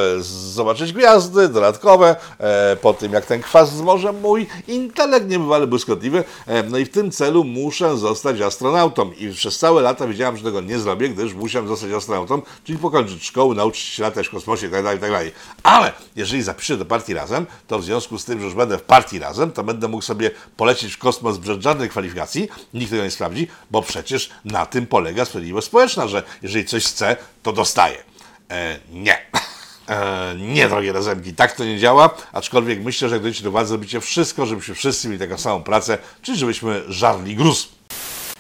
zobaczyć 0.54 0.92
gwiazdy 0.92 1.49
dodatkowe, 1.49 2.16
e, 2.38 2.76
po 2.76 2.94
tym 2.94 3.12
jak 3.12 3.26
ten 3.26 3.42
kwas 3.42 3.73
zmoże 3.73 4.12
mój 4.12 4.46
intelekt 4.68 5.28
niebywale 5.28 5.66
błyskotliwy, 5.66 6.25
e, 6.46 6.62
no 6.62 6.78
i 6.78 6.84
w 6.84 6.90
tym 6.90 7.11
celu 7.11 7.44
muszę 7.44 7.96
zostać 7.96 8.40
astronautą 8.40 9.12
i 9.12 9.28
przez 9.32 9.58
całe 9.58 9.82
lata 9.82 10.06
wiedziałem, 10.06 10.37
że 10.37 10.44
tego 10.44 10.61
nie 10.61 10.78
zrobię, 10.78 11.08
gdyż 11.08 11.34
musiałem 11.34 11.68
zostać 11.68 11.92
astronautą, 11.92 12.42
czyli 12.64 12.78
pokończyć 12.78 13.25
szkołę, 13.25 13.54
nauczyć 13.54 13.82
się 13.82 14.02
latać 14.02 14.28
w 14.28 14.30
kosmosie 14.30 14.66
itd., 14.66 14.92
itd. 14.92 15.30
Ale 15.62 15.92
jeżeli 16.16 16.42
zapiszę 16.42 16.76
do 16.76 16.84
partii 16.84 17.14
razem, 17.14 17.46
to 17.68 17.78
w 17.78 17.84
związku 17.84 18.18
z 18.18 18.25
tym, 18.25 18.38
że 18.38 18.44
już 18.44 18.54
będę 18.54 18.78
w 18.78 18.82
partii 18.82 19.18
razem, 19.18 19.52
to 19.52 19.64
będę 19.64 19.88
mógł 19.88 20.02
sobie 20.02 20.30
polecieć 20.56 20.94
w 20.94 20.99
kosmos 20.99 21.38
bez 21.38 21.61
żadnej 21.61 21.88
kwalifikacji, 21.88 22.49
nikt 22.75 22.90
tego 22.90 23.02
nie 23.02 23.11
sprawdzi, 23.11 23.49
bo 23.70 23.82
przecież 23.82 24.30
na 24.44 24.66
tym 24.66 24.87
polega 24.87 25.25
sprawiedliwość 25.25 25.66
społeczna, 25.66 26.08
że 26.08 26.23
jeżeli 26.42 26.64
coś 26.64 26.84
chce, 26.84 27.16
to 27.42 27.52
dostaje. 27.52 27.96
E, 28.50 28.78
nie. 28.92 29.18
E, 29.88 30.35
nie, 30.38 30.69
drogie 30.69 30.93
razemki, 30.93 31.35
tak 31.35 31.53
to 31.53 31.64
nie 31.64 31.79
działa, 31.79 32.11
aczkolwiek 32.33 32.85
myślę, 32.85 33.09
że 33.09 33.21
dojdziecie 33.21 33.45
do 33.45 33.50
władzy, 33.50 33.69
zrobicie 33.69 34.00
wszystko, 34.00 34.47
żebyśmy 34.47 34.75
wszyscy 34.75 35.09
mieli 35.09 35.21
taką 35.21 35.38
samą 35.38 35.62
pracę, 35.62 35.99
czyli 36.23 36.38
żebyśmy 36.38 36.83
żarli 36.88 37.37
gruz. 37.37 37.74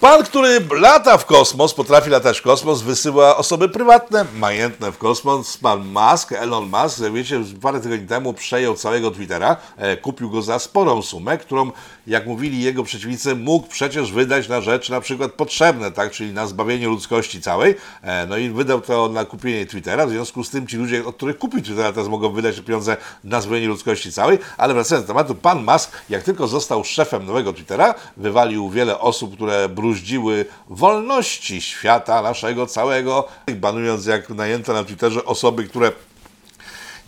Pan, 0.00 0.24
który 0.24 0.60
lata 0.70 1.18
w 1.18 1.26
kosmos, 1.26 1.74
potrafi 1.74 2.10
latać 2.10 2.38
w 2.38 2.42
kosmos, 2.42 2.82
wysyła 2.82 3.36
osoby 3.36 3.68
prywatne, 3.68 4.24
majętne 4.36 4.92
w 4.92 4.98
kosmos. 4.98 5.56
Pan 5.56 5.86
Musk, 5.86 6.32
Elon 6.32 6.70
Musk, 6.70 7.00
wiecie, 7.12 7.40
parę 7.62 7.80
tygodni 7.80 8.06
temu 8.06 8.34
przejął 8.34 8.74
całego 8.74 9.10
Twittera, 9.10 9.56
e, 9.76 9.96
kupił 9.96 10.30
go 10.30 10.42
za 10.42 10.58
sporą 10.58 11.02
sumę, 11.02 11.38
którą, 11.38 11.70
jak 12.06 12.26
mówili 12.26 12.62
jego 12.62 12.84
przeciwnicy, 12.84 13.34
mógł 13.34 13.68
przecież 13.68 14.12
wydać 14.12 14.48
na 14.48 14.60
rzeczy 14.60 14.92
na 14.92 15.00
przykład 15.00 15.32
potrzebne, 15.32 15.92
tak, 15.92 16.12
czyli 16.12 16.32
na 16.32 16.46
zbawienie 16.46 16.86
ludzkości 16.86 17.40
całej. 17.40 17.74
E, 18.02 18.26
no 18.26 18.36
i 18.36 18.50
wydał 18.50 18.80
to 18.80 19.08
na 19.08 19.24
kupienie 19.24 19.66
Twittera, 19.66 20.06
w 20.06 20.10
związku 20.10 20.44
z 20.44 20.50
tym 20.50 20.66
ci 20.66 20.76
ludzie, 20.76 21.06
od 21.06 21.16
których 21.16 21.38
kupił 21.38 21.62
Twittera, 21.62 21.92
teraz 21.92 22.08
mogą 22.08 22.32
wydać 22.32 22.60
pieniądze 22.60 22.96
na 23.24 23.40
zbawienie 23.40 23.68
ludzkości 23.68 24.12
całej. 24.12 24.38
Ale 24.56 24.74
wracając 24.74 25.06
do 25.06 25.14
tematu, 25.14 25.34
pan 25.34 25.64
Musk, 25.64 25.92
jak 26.10 26.22
tylko 26.22 26.48
został 26.48 26.84
szefem 26.84 27.26
nowego 27.26 27.52
Twittera, 27.52 27.94
wywalił 28.16 28.70
wiele 28.70 28.98
osób, 28.98 29.34
które 29.34 29.68
bruździły 29.94 30.44
wolności 30.68 31.60
świata 31.60 32.22
naszego 32.22 32.66
całego, 32.66 33.28
banując 33.56 34.06
jak 34.06 34.28
najęte 34.28 34.72
na 34.72 34.84
Twitterze 34.84 35.24
osoby, 35.24 35.64
które 35.64 35.92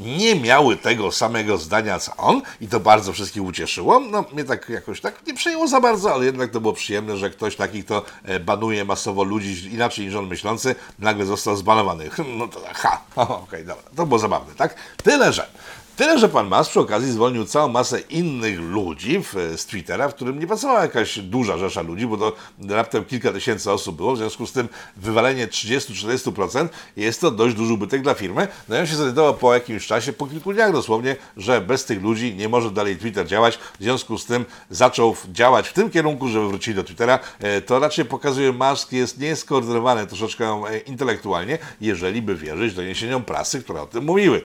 nie 0.00 0.40
miały 0.40 0.76
tego 0.76 1.12
samego 1.12 1.58
zdania 1.58 1.98
co 1.98 2.16
on 2.16 2.42
i 2.60 2.68
to 2.68 2.80
bardzo 2.80 3.12
wszystkich 3.12 3.42
ucieszyło. 3.42 4.00
No 4.00 4.24
mnie 4.32 4.44
tak 4.44 4.68
jakoś 4.68 5.00
tak 5.00 5.26
nie 5.26 5.34
przejęło 5.34 5.68
za 5.68 5.80
bardzo, 5.80 6.14
ale 6.14 6.24
jednak 6.24 6.50
to 6.50 6.60
było 6.60 6.72
przyjemne, 6.72 7.16
że 7.16 7.30
ktoś 7.30 7.56
takich 7.56 7.86
to 7.86 8.02
e, 8.24 8.40
banuje 8.40 8.84
masowo 8.84 9.24
ludzi 9.24 9.74
inaczej 9.74 10.06
niż 10.06 10.14
on 10.14 10.26
myślący, 10.26 10.74
nagle 10.98 11.24
został 11.26 11.56
zbanowany. 11.56 12.10
No 12.38 12.48
to 12.48 12.60
ha, 12.74 13.00
okej, 13.16 13.36
okay, 13.36 13.64
dobra, 13.64 13.84
to 13.96 14.06
było 14.06 14.18
zabawne, 14.18 14.54
tak? 14.54 14.74
Tyle, 15.02 15.32
że 15.32 15.48
Tyle, 15.96 16.18
że 16.18 16.28
pan 16.28 16.48
Musk 16.48 16.70
przy 16.70 16.80
okazji 16.80 17.12
zwolnił 17.12 17.44
całą 17.44 17.68
masę 17.68 18.00
innych 18.00 18.60
ludzi 18.60 19.22
w, 19.22 19.54
z 19.56 19.66
Twittera, 19.66 20.08
w 20.08 20.14
którym 20.14 20.38
nie 20.38 20.46
pracowała 20.46 20.82
jakaś 20.82 21.18
duża 21.18 21.58
rzesza 21.58 21.82
ludzi, 21.82 22.06
bo 22.06 22.16
to 22.16 22.32
raptem 22.68 23.04
kilka 23.04 23.32
tysięcy 23.32 23.72
osób 23.72 23.96
było, 23.96 24.12
w 24.12 24.18
związku 24.18 24.46
z 24.46 24.52
tym 24.52 24.68
wywalenie 24.96 25.48
30-40% 25.48 26.68
jest 26.96 27.20
to 27.20 27.30
dość 27.30 27.54
duży 27.54 27.72
ubytek 27.72 28.02
dla 28.02 28.14
firmy. 28.14 28.48
No 28.68 28.76
i 28.76 28.80
on 28.80 28.86
się 28.86 28.96
zorientował 28.96 29.34
po 29.34 29.54
jakimś 29.54 29.86
czasie, 29.86 30.12
po 30.12 30.26
kilku 30.26 30.52
dniach 30.52 30.72
dosłownie, 30.72 31.16
że 31.36 31.60
bez 31.60 31.84
tych 31.84 32.02
ludzi 32.02 32.34
nie 32.34 32.48
może 32.48 32.70
dalej 32.70 32.96
Twitter 32.96 33.26
działać, 33.26 33.58
w 33.80 33.82
związku 33.82 34.18
z 34.18 34.26
tym 34.26 34.44
zaczął 34.70 35.16
działać 35.32 35.68
w 35.68 35.72
tym 35.72 35.90
kierunku, 35.90 36.28
żeby 36.28 36.48
wrócili 36.48 36.76
do 36.76 36.84
Twittera. 36.84 37.18
E, 37.40 37.60
to 37.60 37.78
raczej 37.78 38.04
pokazuje, 38.04 38.52
Musk 38.52 38.92
jest 38.92 39.18
nieskoordynowany 39.18 40.06
troszeczkę 40.06 40.62
e, 40.70 40.78
intelektualnie, 40.78 41.58
jeżeli 41.80 42.22
by 42.22 42.34
wierzyć 42.34 42.74
doniesieniom 42.74 43.24
prasy, 43.24 43.62
które 43.62 43.82
o 43.82 43.86
tym 43.86 44.04
mówiły. 44.04 44.42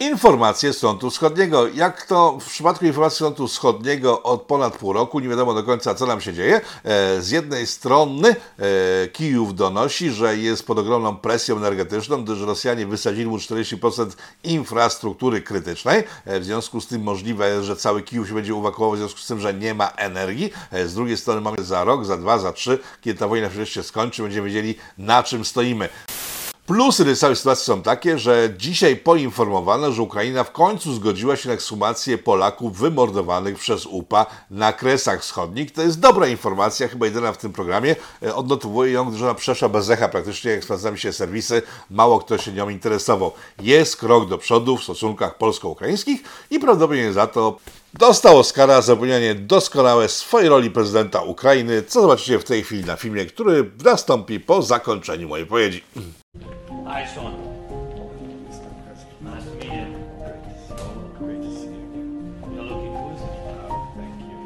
Informacje 0.00 0.72
z 0.72 0.80
frontu 0.80 1.10
wschodniego. 1.10 1.68
Jak 1.68 2.06
to 2.06 2.38
w 2.40 2.46
przypadku 2.46 2.86
informacji 2.86 3.16
z 3.16 3.18
frontu 3.18 3.48
wschodniego 3.48 4.22
od 4.22 4.42
ponad 4.42 4.76
pół 4.76 4.92
roku, 4.92 5.20
nie 5.20 5.28
wiadomo 5.28 5.54
do 5.54 5.62
końca, 5.62 5.94
co 5.94 6.06
nam 6.06 6.20
się 6.20 6.34
dzieje. 6.34 6.60
E, 6.84 7.22
z 7.22 7.30
jednej 7.30 7.66
strony 7.66 8.28
e, 8.28 9.08
Kijów 9.08 9.54
donosi, 9.54 10.10
że 10.10 10.36
jest 10.36 10.66
pod 10.66 10.78
ogromną 10.78 11.16
presją 11.16 11.56
energetyczną, 11.56 12.24
gdyż 12.24 12.40
Rosjanie 12.40 12.86
wysadzili 12.86 13.26
mu 13.26 13.36
40% 13.36 14.06
infrastruktury 14.44 15.42
krytycznej. 15.42 16.02
E, 16.24 16.40
w 16.40 16.44
związku 16.44 16.80
z 16.80 16.86
tym 16.86 17.02
możliwe 17.02 17.48
jest, 17.48 17.64
że 17.64 17.76
cały 17.76 18.02
Kijów 18.02 18.28
się 18.28 18.34
będzie 18.34 18.52
ewakuował, 18.52 18.96
w 18.96 18.98
związku 18.98 19.20
z 19.20 19.26
tym, 19.26 19.40
że 19.40 19.54
nie 19.54 19.74
ma 19.74 19.88
energii. 19.88 20.52
Z 20.86 20.94
drugiej 20.94 21.16
strony 21.16 21.40
mamy 21.40 21.64
za 21.64 21.84
rok, 21.84 22.04
za 22.04 22.16
dwa, 22.16 22.38
za 22.38 22.52
trzy, 22.52 22.78
kiedy 23.00 23.18
ta 23.18 23.28
wojna 23.28 23.48
wreszcie 23.48 23.82
skończy, 23.82 24.22
będziemy 24.22 24.48
wiedzieli, 24.48 24.74
na 24.98 25.22
czym 25.22 25.44
stoimy. 25.44 25.88
Plusy 26.68 27.04
tej 27.04 27.16
całej 27.16 27.36
sytuacji 27.36 27.64
są 27.64 27.82
takie, 27.82 28.18
że 28.18 28.50
dzisiaj 28.58 28.96
poinformowano, 28.96 29.92
że 29.92 30.02
Ukraina 30.02 30.44
w 30.44 30.52
końcu 30.52 30.94
zgodziła 30.94 31.36
się 31.36 31.48
na 31.48 31.54
ekshumację 31.54 32.18
Polaków 32.18 32.78
wymordowanych 32.78 33.58
przez 33.58 33.86
UPA 33.86 34.26
na 34.50 34.72
Kresach 34.72 35.22
Wschodnich. 35.22 35.72
To 35.72 35.82
jest 35.82 36.00
dobra 36.00 36.26
informacja, 36.26 36.88
chyba 36.88 37.06
jedyna 37.06 37.32
w 37.32 37.38
tym 37.38 37.52
programie. 37.52 37.96
E, 38.22 38.34
odnotowuję 38.34 38.92
ją, 38.92 39.16
że 39.16 39.24
ona 39.24 39.34
przeszła 39.34 39.68
bez 39.68 39.90
echa 39.90 40.08
praktycznie, 40.08 40.50
jak 40.50 40.64
sprawdzają 40.64 40.96
się 40.96 41.12
serwisy, 41.12 41.62
mało 41.90 42.18
kto 42.18 42.38
się 42.38 42.52
nią 42.52 42.68
interesował. 42.68 43.32
Jest 43.62 43.96
krok 43.96 44.28
do 44.28 44.38
przodu 44.38 44.76
w 44.76 44.82
stosunkach 44.82 45.38
polsko-ukraińskich 45.38 46.20
i 46.50 46.58
prawdopodobnie 46.58 47.12
za 47.12 47.26
to 47.26 47.58
Dostał 47.94 48.38
Oscara 48.38 48.82
za 48.82 48.94
wypełnianie 48.94 49.34
doskonałe 49.34 50.08
swojej 50.08 50.48
roli 50.48 50.70
prezydenta 50.70 51.22
Ukrainy, 51.22 51.82
co 51.82 52.00
zobaczycie 52.00 52.38
w 52.38 52.44
tej 52.44 52.64
chwili 52.64 52.84
na 52.84 52.96
filmie, 52.96 53.26
który 53.26 53.70
nastąpi 53.84 54.40
po 54.40 54.62
zakończeniu 54.62 55.28
mojej 55.28 55.44
wypowiedzi. 55.44 55.84
Hi, 56.88 57.04
Sean. 57.04 57.34
Nice 59.20 59.44
to 59.44 59.50
meet 59.50 59.64
you. 59.64 59.70
Great 61.18 61.42
to 61.42 61.50
see 61.54 61.66
you. 61.66 62.34
You're 62.50 62.62
looking 62.62 62.94
good. 62.94 63.18
Oh, 63.68 63.92
thank 63.94 64.20
you. 64.22 64.36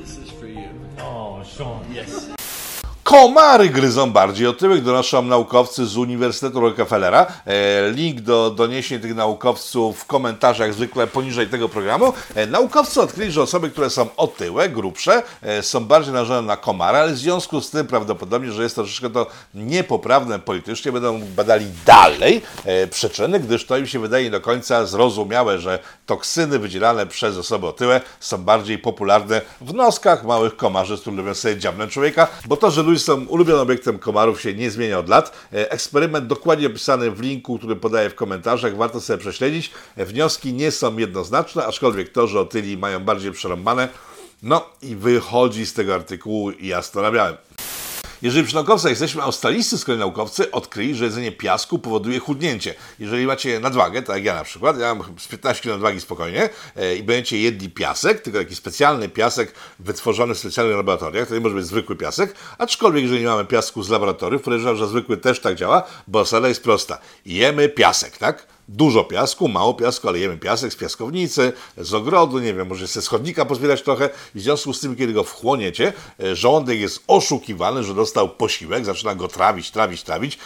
This 0.00 0.12
is 0.16 0.30
for 0.30 0.46
you. 0.46 0.70
Oh, 0.98 1.42
Sean. 1.42 1.84
Yes. 1.92 2.33
Komary 3.04 3.68
gryzą 3.68 4.12
bardziej 4.12 4.46
otyłych, 4.46 4.82
donoszą 4.82 5.22
naukowcy 5.22 5.86
z 5.86 5.96
Uniwersytetu 5.96 6.60
Rockefellera. 6.60 7.26
E, 7.46 7.90
link 7.90 8.20
do 8.20 8.50
doniesień 8.50 9.00
tych 9.00 9.14
naukowców 9.14 9.98
w 9.98 10.06
komentarzach 10.06 10.74
zwykle 10.74 11.06
poniżej 11.06 11.46
tego 11.46 11.68
programu. 11.68 12.12
E, 12.34 12.46
naukowcy 12.46 13.00
odkryli, 13.00 13.32
że 13.32 13.42
osoby, 13.42 13.70
które 13.70 13.90
są 13.90 14.06
otyłe, 14.16 14.68
grubsze, 14.68 15.22
e, 15.42 15.62
są 15.62 15.84
bardziej 15.84 16.12
narażone 16.12 16.42
na 16.42 16.56
komary, 16.56 16.98
ale 16.98 17.12
w 17.12 17.18
związku 17.18 17.60
z 17.60 17.70
tym 17.70 17.86
prawdopodobnie, 17.86 18.52
że 18.52 18.62
jest 18.62 18.76
to 18.76 18.82
troszeczkę 18.82 19.10
to 19.10 19.26
niepoprawne 19.54 20.38
politycznie, 20.38 20.92
będą 20.92 21.20
badali 21.36 21.66
dalej 21.86 22.42
przyczyny, 22.90 23.40
gdyż 23.40 23.66
to 23.66 23.76
im 23.76 23.86
się 23.86 23.98
wydaje 23.98 24.24
nie 24.24 24.30
do 24.30 24.40
końca 24.40 24.86
zrozumiałe, 24.86 25.58
że 25.58 25.78
toksyny 26.06 26.58
wydzielane 26.58 27.06
przez 27.06 27.36
osoby 27.36 27.66
otyłe 27.66 28.00
są 28.20 28.38
bardziej 28.38 28.78
popularne 28.78 29.40
w 29.60 29.74
noskach 29.74 30.24
małych 30.24 30.56
komarzy, 30.56 30.96
z 30.96 31.00
których 31.00 31.18
lubią 31.18 31.34
sobie 31.34 31.58
dziabnąć 31.58 31.92
człowieka, 31.92 32.28
bo 32.46 32.56
to, 32.56 32.70
że 32.70 32.93
są 32.98 33.24
ulubionym 33.24 33.62
obiektem 33.62 33.98
komarów 33.98 34.40
się 34.40 34.54
nie 34.54 34.70
zmienia 34.70 34.98
od 34.98 35.08
lat. 35.08 35.32
E, 35.52 35.70
Eksperyment 35.70 36.26
dokładnie 36.26 36.66
opisany 36.66 37.10
w 37.10 37.20
linku, 37.20 37.58
który 37.58 37.76
podaję 37.76 38.10
w 38.10 38.14
komentarzach, 38.14 38.76
warto 38.76 39.00
sobie 39.00 39.18
prześledzić. 39.18 39.70
E, 39.96 40.04
Wnioski 40.04 40.52
nie 40.52 40.70
są 40.70 40.98
jednoznaczne, 40.98 41.66
aczkolwiek 41.66 42.08
to, 42.08 42.26
że 42.26 42.40
otyli 42.40 42.76
mają 42.78 43.00
bardziej 43.00 43.32
przerąbane, 43.32 43.88
no 44.42 44.66
i 44.82 44.96
wychodzi 44.96 45.66
z 45.66 45.74
tego 45.74 45.94
artykułu 45.94 46.50
jasno 46.60 47.02
na 47.02 47.12
białym. 47.12 47.36
Jeżeli 48.24 48.46
przy 48.46 48.54
naukowcach 48.54 48.90
jesteśmy, 48.90 49.22
australijscy 49.22 49.78
z 49.78 49.84
kolei 49.84 49.98
naukowcy 49.98 50.50
odkryli, 50.50 50.94
że 50.94 51.04
jedzenie 51.04 51.32
piasku 51.32 51.78
powoduje 51.78 52.18
chudnięcie. 52.18 52.74
Jeżeli 52.98 53.26
macie 53.26 53.60
nadwagę, 53.60 54.02
tak 54.02 54.16
jak 54.16 54.24
ja 54.24 54.34
na 54.34 54.44
przykład, 54.44 54.78
ja 54.78 54.94
mam 54.94 55.18
z 55.18 55.28
15 55.28 55.62
kg 55.62 55.74
nadwagi 55.74 56.00
spokojnie 56.00 56.48
e, 56.76 56.96
i 56.96 57.02
będziecie 57.02 57.38
jedli 57.38 57.70
piasek, 57.70 58.20
tylko 58.20 58.38
taki 58.38 58.54
specjalny 58.54 59.08
piasek 59.08 59.54
wytworzony 59.78 60.34
w 60.34 60.38
specjalnych 60.38 60.76
laboratoriach, 60.76 61.28
to 61.28 61.34
nie 61.34 61.40
może 61.40 61.54
być 61.54 61.66
zwykły 61.66 61.96
piasek, 61.96 62.34
aczkolwiek 62.58 63.02
jeżeli 63.02 63.20
nie 63.20 63.26
mamy 63.26 63.44
piasku 63.44 63.82
z 63.82 63.90
laboratoriów, 63.90 64.42
podejrzewam, 64.42 64.76
że 64.76 64.88
zwykły 64.88 65.16
też 65.16 65.40
tak 65.40 65.54
działa, 65.54 65.82
bo 66.08 66.24
zasada 66.24 66.48
jest 66.48 66.62
prosta. 66.62 66.98
Jemy 67.26 67.68
piasek, 67.68 68.18
tak? 68.18 68.53
Dużo 68.68 69.04
piasku, 69.04 69.48
mało 69.48 69.74
piasku, 69.74 70.08
ale 70.08 70.18
jemy 70.18 70.36
piasek 70.36 70.72
z 70.72 70.76
piaskownicy, 70.76 71.52
z 71.76 71.94
ogrodu, 71.94 72.38
nie 72.38 72.54
wiem, 72.54 72.68
może 72.68 72.86
ze 72.86 73.02
schodnika 73.02 73.44
pozbierać 73.44 73.82
trochę. 73.82 74.10
I 74.34 74.38
w 74.38 74.42
związku 74.42 74.72
z 74.72 74.80
tym, 74.80 74.96
kiedy 74.96 75.12
go 75.12 75.24
wchłoniecie, 75.24 75.92
e, 76.22 76.36
żołądek 76.36 76.80
jest 76.80 77.04
oszukiwany, 77.06 77.84
że 77.84 77.94
dostał 77.94 78.28
posiłek, 78.28 78.84
zaczyna 78.84 79.14
go 79.14 79.28
trawić, 79.28 79.70
trawić, 79.70 80.02
trawić, 80.02 80.38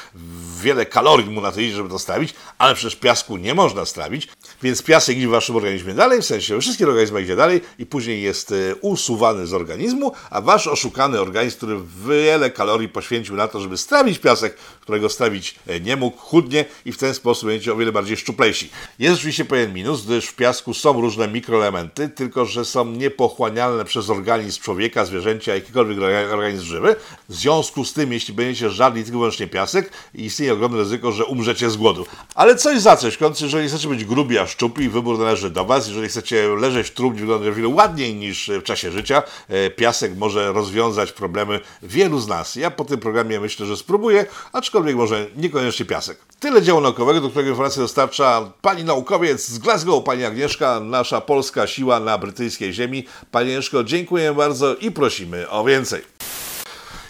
wiele 0.63 0.87
kalorii 0.87 1.31
mu 1.31 1.41
na 1.41 1.53
to 1.53 1.61
idzie, 1.61 1.75
żeby 1.75 1.89
to 1.89 1.99
strawić, 1.99 2.35
ale 2.59 2.75
przecież 2.75 2.97
piasku 2.97 3.37
nie 3.37 3.55
można 3.55 3.85
strawić, 3.85 4.29
więc 4.63 4.83
piasek 4.83 5.17
idzie 5.17 5.29
w 5.29 5.31
waszym 5.31 5.57
organizmie 5.57 5.95
dalej, 5.95 6.23
w 6.23 6.27
sensie 6.27 6.61
wszystkich 6.61 6.89
organizmach 6.89 7.23
idzie 7.23 7.37
dalej 7.37 7.61
i 7.79 7.87
później 7.87 8.23
jest 8.23 8.53
e, 8.53 8.75
usuwany 8.81 9.47
z 9.47 9.55
organizmu, 9.55 10.13
a 10.31 10.41
wasz 10.41 10.67
oszukany 10.67 11.21
organizm, 11.21 11.57
który 11.57 11.77
wiele 12.07 12.51
kalorii 12.51 12.89
poświęcił 12.89 13.37
na 13.37 13.49
to, 13.49 13.61
żeby 13.61 13.77
strawić 13.77 14.19
piasek, 14.19 14.57
którego 14.81 15.09
strawić 15.09 15.55
e, 15.67 15.81
nie 15.81 15.97
mógł, 15.97 16.17
chudnie 16.17 16.65
i 16.85 16.93
w 16.93 16.99
ten 16.99 17.15
sposób 17.15 17.49
będziecie 17.49 17.73
o 17.73 17.77
wiele 17.77 17.93
bardziej 17.93 18.08
szczuplejsi. 18.17 18.71
Jest 18.99 19.17
oczywiście 19.17 19.45
pewien 19.45 19.75
minus, 19.75 20.05
gdyż 20.05 20.27
w 20.27 20.37
piasku 20.37 20.75
są 20.75 21.01
różne 21.01 21.29
mikroelementy, 21.29 22.09
tylko 22.09 22.47
że 22.47 22.65
są 22.65 22.85
niepochłanialne 22.85 23.85
przez 23.85 24.11
organizm 24.11 24.63
człowieka, 24.63 25.05
zwierzęcia, 25.05 25.55
jakikolwiek 25.55 25.99
organizm 26.33 26.65
żywy. 26.65 26.97
W 27.29 27.35
związku 27.35 27.85
z 27.85 27.93
tym, 27.93 28.13
jeśli 28.13 28.35
będziecie 28.35 28.71
żarli 28.71 29.03
tylko 29.03 29.19
wyłącznie 29.19 29.47
piasek, 29.47 29.91
istnieje 30.15 30.53
ogromne 30.53 30.79
ryzyko, 30.79 31.13
że 31.13 31.25
umrzecie 31.25 31.71
z 31.71 31.77
głodu. 31.77 32.07
Ale 32.35 32.57
coś 32.57 32.81
za 32.81 32.97
coś, 32.97 33.15
w 33.15 33.19
końcu, 33.19 33.45
jeżeli 33.45 33.69
chcecie 33.69 33.89
być 33.89 34.05
grubi, 34.05 34.39
a 34.39 34.47
szczupli, 34.47 34.89
wybór 34.89 35.19
należy 35.19 35.51
do 35.51 35.65
Was. 35.65 35.89
Jeżeli 35.89 36.09
chcecie 36.09 36.49
leżeć 36.49 36.87
w 36.87 36.95
trumnie, 36.95 37.21
wyglądać 37.21 37.49
o 37.49 37.53
wiele 37.53 37.69
ładniej 37.69 38.15
niż 38.15 38.51
w 38.61 38.63
czasie 38.63 38.91
życia, 38.91 39.23
e, 39.49 39.71
piasek 39.71 40.17
może 40.17 40.53
rozwiązać 40.53 41.13
problemy 41.13 41.61
wielu 41.83 42.19
z 42.19 42.29
nas. 42.29 42.57
Ja 42.57 42.71
po 42.71 42.85
tym 42.85 43.01
programie 43.01 43.41
myślę, 43.41 43.67
że 43.67 43.77
spróbuję, 43.77 44.27
aczkolwiek 44.53 44.97
może 44.97 45.27
niekoniecznie 45.37 45.87
piasek. 45.87 46.19
Tyle 46.41 46.63
dzieła 46.63 46.81
naukowego, 46.81 47.21
do 47.21 47.31
którego 47.31 47.51
informację 47.51 47.83
dostarcza 47.99 48.53
pani 48.63 48.85
naukowiec 48.85 49.49
z 49.49 49.59
Glasgow, 49.59 50.05
pani 50.05 50.25
Agnieszka, 50.25 50.81
nasza 50.81 51.21
polska 51.21 51.67
siła 51.67 52.01
na 52.01 52.19
brytyjskiej 52.19 52.73
ziemi. 52.73 53.05
Pani 53.31 53.51
Agnieszko, 53.51 53.85
dziękuję 53.85 54.35
bardzo 54.35 54.75
i 54.75 54.91
prosimy 54.91 55.51
o 55.51 55.65
więcej. 55.65 56.03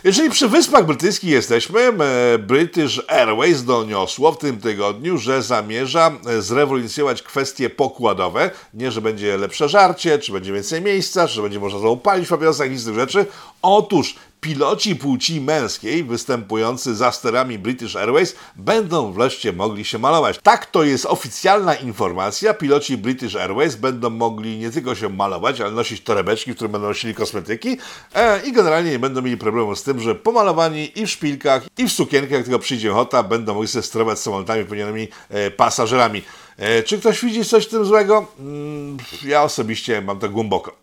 Jeżeli 0.04 0.30
przy 0.30 0.49
Wyspach 0.49 0.87
Brytyjskich 0.87 1.30
jesteśmy, 1.30 1.80
e, 1.80 2.38
British 2.38 3.02
Airways 3.09 3.64
doniosło 3.64 4.33
w 4.33 4.38
tym 4.38 4.61
tygodniu, 4.61 5.18
że 5.18 5.42
zamierza 5.42 6.12
e, 6.26 6.42
zrewolucjonować 6.42 7.23
kwestie 7.23 7.71
pokładowe. 7.71 8.50
Nie, 8.75 8.90
że 8.90 9.00
będzie 9.00 9.37
lepsze 9.37 9.68
żarcie, 9.68 10.18
czy 10.18 10.33
będzie 10.33 10.52
więcej 10.52 10.83
miejsca, 10.83 11.28
czy 11.28 11.42
będzie 11.42 11.61
można 11.61 11.78
znowu 11.78 11.97
palić 11.97 12.26
w 12.26 12.30
papierosach, 12.30 12.71
nic 12.71 12.80
z 12.80 12.85
tych 12.85 12.95
rzeczy. 12.95 13.26
Otóż 13.62 14.14
piloci 14.40 14.97
płci 14.97 15.40
męskiej 15.40 16.04
występujący 16.04 16.95
za 16.95 17.12
sterami 17.12 17.59
British 17.59 17.97
Airways 17.97 18.37
będą 18.57 19.12
wreszcie 19.12 19.52
mogli 19.52 19.85
się 19.85 19.99
malować. 19.99 20.38
Tak 20.42 20.66
to 20.66 20.85
jest 20.85 21.07
oficjalna 21.07 21.75
informacja. 21.75 22.54
Piloci 22.54 22.97
British 22.99 23.37
Airways 23.37 23.76
będą 23.76 24.11
mogli 24.11 24.59
nie 24.59 24.71
tylko 24.71 24.95
się 24.95 25.09
malować, 25.09 25.61
ale 25.61 25.71
nosić 25.71 26.00
torebeczki, 26.00 26.52
w 26.52 26.54
których 26.54 26.73
będą 26.73 26.88
nosili 26.88 27.14
kosmetyki 27.14 27.76
e, 28.14 28.40
i 28.47 28.52
generalnie 28.52 28.90
nie 28.90 28.99
będą 28.99 29.23
mieli 29.23 29.37
problemu 29.37 29.76
z 29.76 29.83
tym, 29.83 30.00
że 30.00 30.14
pomalowani 30.14 31.00
i 31.00 31.07
w 31.07 31.11
szpilkach, 31.11 31.62
i 31.78 31.88
w 31.88 31.92
sukienkach, 31.92 32.30
jak 32.30 32.45
tylko 32.45 32.59
przyjdzie 32.59 32.92
ochota, 32.92 33.23
będą 33.23 33.54
mogli 33.54 33.68
sobie 33.68 33.83
sterować 33.83 34.18
samolotami 34.18 34.64
pełnionymi 34.64 35.09
e, 35.30 35.50
pasażerami. 35.50 36.23
E, 36.57 36.83
Czy 36.83 36.99
ktoś 36.99 37.25
widzi 37.25 37.45
coś 37.45 37.64
w 37.64 37.68
tym 37.68 37.85
złego? 37.85 38.26
Mm, 38.38 38.97
Ja 39.25 39.42
osobiście 39.42 40.00
mam 40.02 40.18
to 40.18 40.28
głęboko. 40.28 40.76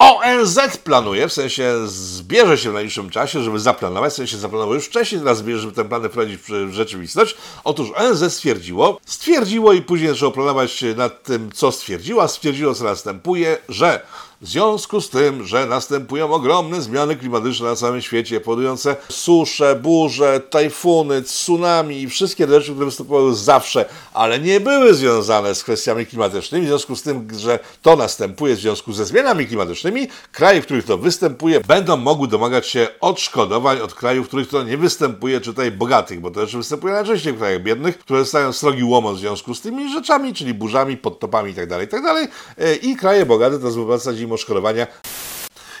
ONZ 0.00 0.58
planuje, 0.84 1.28
w 1.28 1.32
sensie 1.32 1.74
zbierze 1.86 2.58
się 2.58 2.70
w 2.70 2.74
najbliższym 2.74 3.10
czasie, 3.10 3.42
żeby 3.42 3.60
zaplanować, 3.60 4.12
w 4.12 4.16
sensie 4.16 4.36
zaplanował 4.36 4.74
już 4.74 4.86
wcześniej, 4.86 5.20
teraz 5.20 5.38
zbierze, 5.38 5.60
żeby 5.60 5.72
ten 5.72 5.88
plany 5.88 6.08
wprowadzić 6.08 6.40
w 6.40 6.72
rzeczywistość. 6.72 7.36
Otóż 7.64 7.90
ONZ 7.96 8.32
stwierdziło, 8.32 9.00
stwierdziło 9.06 9.72
i 9.72 9.82
później 9.82 10.10
zaczęło 10.10 10.32
planować 10.32 10.84
nad 10.96 11.22
tym, 11.22 11.52
co 11.52 11.72
stwierdziło, 11.72 12.22
a 12.22 12.28
stwierdziło, 12.28 12.74
co 12.74 12.84
następuje, 12.84 13.58
że 13.68 14.00
w 14.40 14.48
związku 14.48 15.00
z 15.00 15.10
tym, 15.10 15.46
że 15.46 15.66
następują 15.66 16.32
ogromne 16.32 16.82
zmiany 16.82 17.16
klimatyczne 17.16 17.66
na 17.66 17.76
całym 17.76 18.02
świecie, 18.02 18.40
powodujące 18.40 18.96
susze, 19.08 19.76
burze, 19.76 20.40
tajfuny, 20.40 21.22
tsunami 21.22 22.02
i 22.02 22.08
wszystkie 22.08 22.46
rzeczy, 22.46 22.70
które 22.72 22.86
występowały 22.86 23.34
zawsze, 23.34 23.84
ale 24.12 24.38
nie 24.38 24.60
były 24.60 24.94
związane 24.94 25.54
z 25.54 25.64
kwestiami 25.64 26.06
klimatycznymi, 26.06 26.64
w 26.64 26.68
związku 26.68 26.96
z 26.96 27.02
tym, 27.02 27.28
że 27.38 27.58
to 27.82 27.96
następuje 27.96 28.56
w 28.56 28.60
związku 28.60 28.92
ze 28.92 29.04
zmianami 29.04 29.46
klimatycznymi, 29.46 30.08
kraje, 30.32 30.62
w 30.62 30.64
których 30.64 30.84
to 30.84 30.98
występuje, 30.98 31.60
będą 31.60 31.96
mogły 31.96 32.28
domagać 32.28 32.66
się 32.66 32.88
odszkodowań 33.00 33.80
od 33.80 33.94
krajów, 33.94 34.26
w 34.26 34.28
których 34.28 34.48
to 34.48 34.62
nie 34.62 34.76
występuje, 34.76 35.40
czy 35.40 35.50
tutaj 35.50 35.70
bogatych, 35.70 36.20
bo 36.20 36.30
to 36.30 36.40
rzeczy 36.40 36.56
występuje 36.56 36.94
najczęściej 36.94 37.32
w 37.32 37.38
krajach 37.38 37.62
biednych, 37.62 37.98
które 37.98 38.18
dostają 38.18 38.52
srogi 38.52 38.84
łomot 38.84 39.16
w 39.16 39.18
związku 39.18 39.54
z 39.54 39.60
tymi 39.60 39.92
rzeczami, 39.92 40.34
czyli 40.34 40.54
burzami, 40.54 40.96
podtopami 40.96 41.50
itd., 41.50 41.80
itd. 41.80 42.28
E, 42.58 42.74
I 42.74 42.96
kraje 42.96 43.26
bogate 43.26 43.58
to 43.58 43.70
wypłacać 43.70 44.20
im 44.20 44.29
odszkodowania 44.32 44.86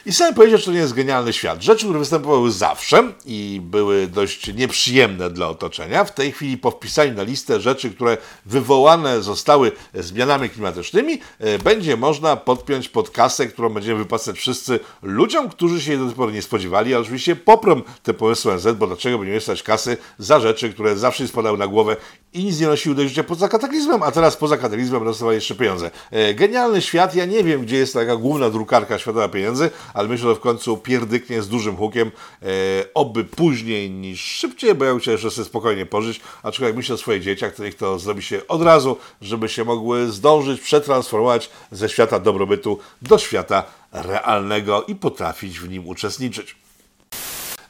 i 0.06 0.12
sami 0.12 0.34
powiedzieć, 0.34 0.60
że 0.60 0.66
to 0.66 0.72
nie 0.72 0.78
jest 0.78 0.94
genialny 0.94 1.32
świat. 1.32 1.62
Rzeczy, 1.62 1.84
które 1.84 1.98
występowały 1.98 2.50
zawsze 2.52 3.12
i 3.26 3.60
były 3.64 4.06
dość 4.06 4.54
nieprzyjemne 4.54 5.30
dla 5.30 5.48
otoczenia, 5.48 6.04
w 6.04 6.14
tej 6.14 6.32
chwili 6.32 6.58
po 6.58 6.70
wpisaniu 6.70 7.14
na 7.14 7.22
listę 7.22 7.60
rzeczy, 7.60 7.90
które 7.90 8.16
wywołane 8.46 9.22
zostały 9.22 9.72
zmianami 9.94 10.50
klimatycznymi, 10.50 11.20
e, 11.38 11.58
będzie 11.58 11.96
można 11.96 12.36
podpiąć 12.36 12.88
pod 12.88 13.10
kasę, 13.10 13.46
którą 13.46 13.68
będziemy 13.68 13.98
wypłacać 13.98 14.36
wszyscy 14.36 14.80
ludziom, 15.02 15.48
którzy 15.48 15.80
się 15.80 15.98
do 15.98 16.06
tej 16.06 16.14
pory 16.14 16.32
nie 16.32 16.42
spodziewali, 16.42 16.94
ale 16.94 17.02
oczywiście 17.02 17.36
poprą 17.36 17.82
te 18.02 18.14
pomysły 18.14 18.54
NZ, 18.54 18.66
bo 18.78 18.86
dlaczego 18.86 19.18
będziemy 19.18 19.40
stać 19.40 19.62
kasy 19.62 19.96
za 20.18 20.40
rzeczy, 20.40 20.72
które 20.72 20.96
zawsze 20.96 21.28
spadały 21.28 21.58
na 21.58 21.66
głowę 21.66 21.96
i 22.32 22.44
nic 22.44 22.60
nie 22.60 22.66
nosiły 22.66 22.94
do 22.94 23.02
życia 23.02 23.24
poza 23.24 23.48
kataklizmem, 23.48 24.02
a 24.02 24.10
teraz 24.10 24.36
poza 24.36 24.56
kataklizmem 24.56 25.04
dostawali 25.04 25.34
jeszcze 25.34 25.54
pieniądze. 25.54 25.90
E, 26.10 26.34
Genialny 26.34 26.82
świat, 26.82 27.14
ja 27.14 27.24
nie 27.24 27.44
wiem, 27.44 27.62
gdzie 27.62 27.76
jest 27.76 27.94
taka 27.94 28.16
główna 28.16 28.50
drukarka 28.50 28.98
światowa 28.98 29.28
pieniędzy, 29.28 29.70
ale 29.94 30.08
myślę, 30.08 30.28
że 30.28 30.34
w 30.34 30.40
końcu 30.40 30.76
pierdyknie 30.76 31.42
z 31.42 31.48
dużym 31.48 31.76
hukiem, 31.76 32.10
e, 32.42 32.46
oby 32.94 33.24
później 33.24 33.90
niż 33.90 34.20
szybciej, 34.20 34.74
bo 34.74 34.84
ja 34.84 34.94
bym 34.94 35.00
jeszcze 35.06 35.30
sobie 35.30 35.44
spokojnie 35.44 35.86
pożyć, 35.86 36.20
aczkolwiek 36.42 36.76
myślę 36.76 36.94
o 36.94 36.98
swoich 36.98 37.22
dzieciach, 37.22 37.58
niech 37.58 37.74
to 37.74 37.98
zrobi 37.98 38.22
się 38.22 38.46
od 38.48 38.62
razu, 38.62 38.96
żeby 39.20 39.48
się 39.48 39.64
mogły 39.64 40.12
zdążyć 40.12 40.60
przetransformować 40.60 41.50
ze 41.70 41.88
świata 41.88 42.20
dobrobytu 42.20 42.78
do 43.02 43.18
świata 43.18 43.64
realnego 43.92 44.82
i 44.82 44.94
potrafić 44.94 45.60
w 45.60 45.68
nim 45.68 45.88
uczestniczyć. 45.88 46.56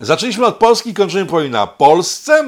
Zaczęliśmy 0.02 0.46
od 0.46 0.56
Polski, 0.56 0.94
kończymy 0.94 1.26
powoli 1.26 1.50
na 1.50 1.66
Polsce. 1.66 2.44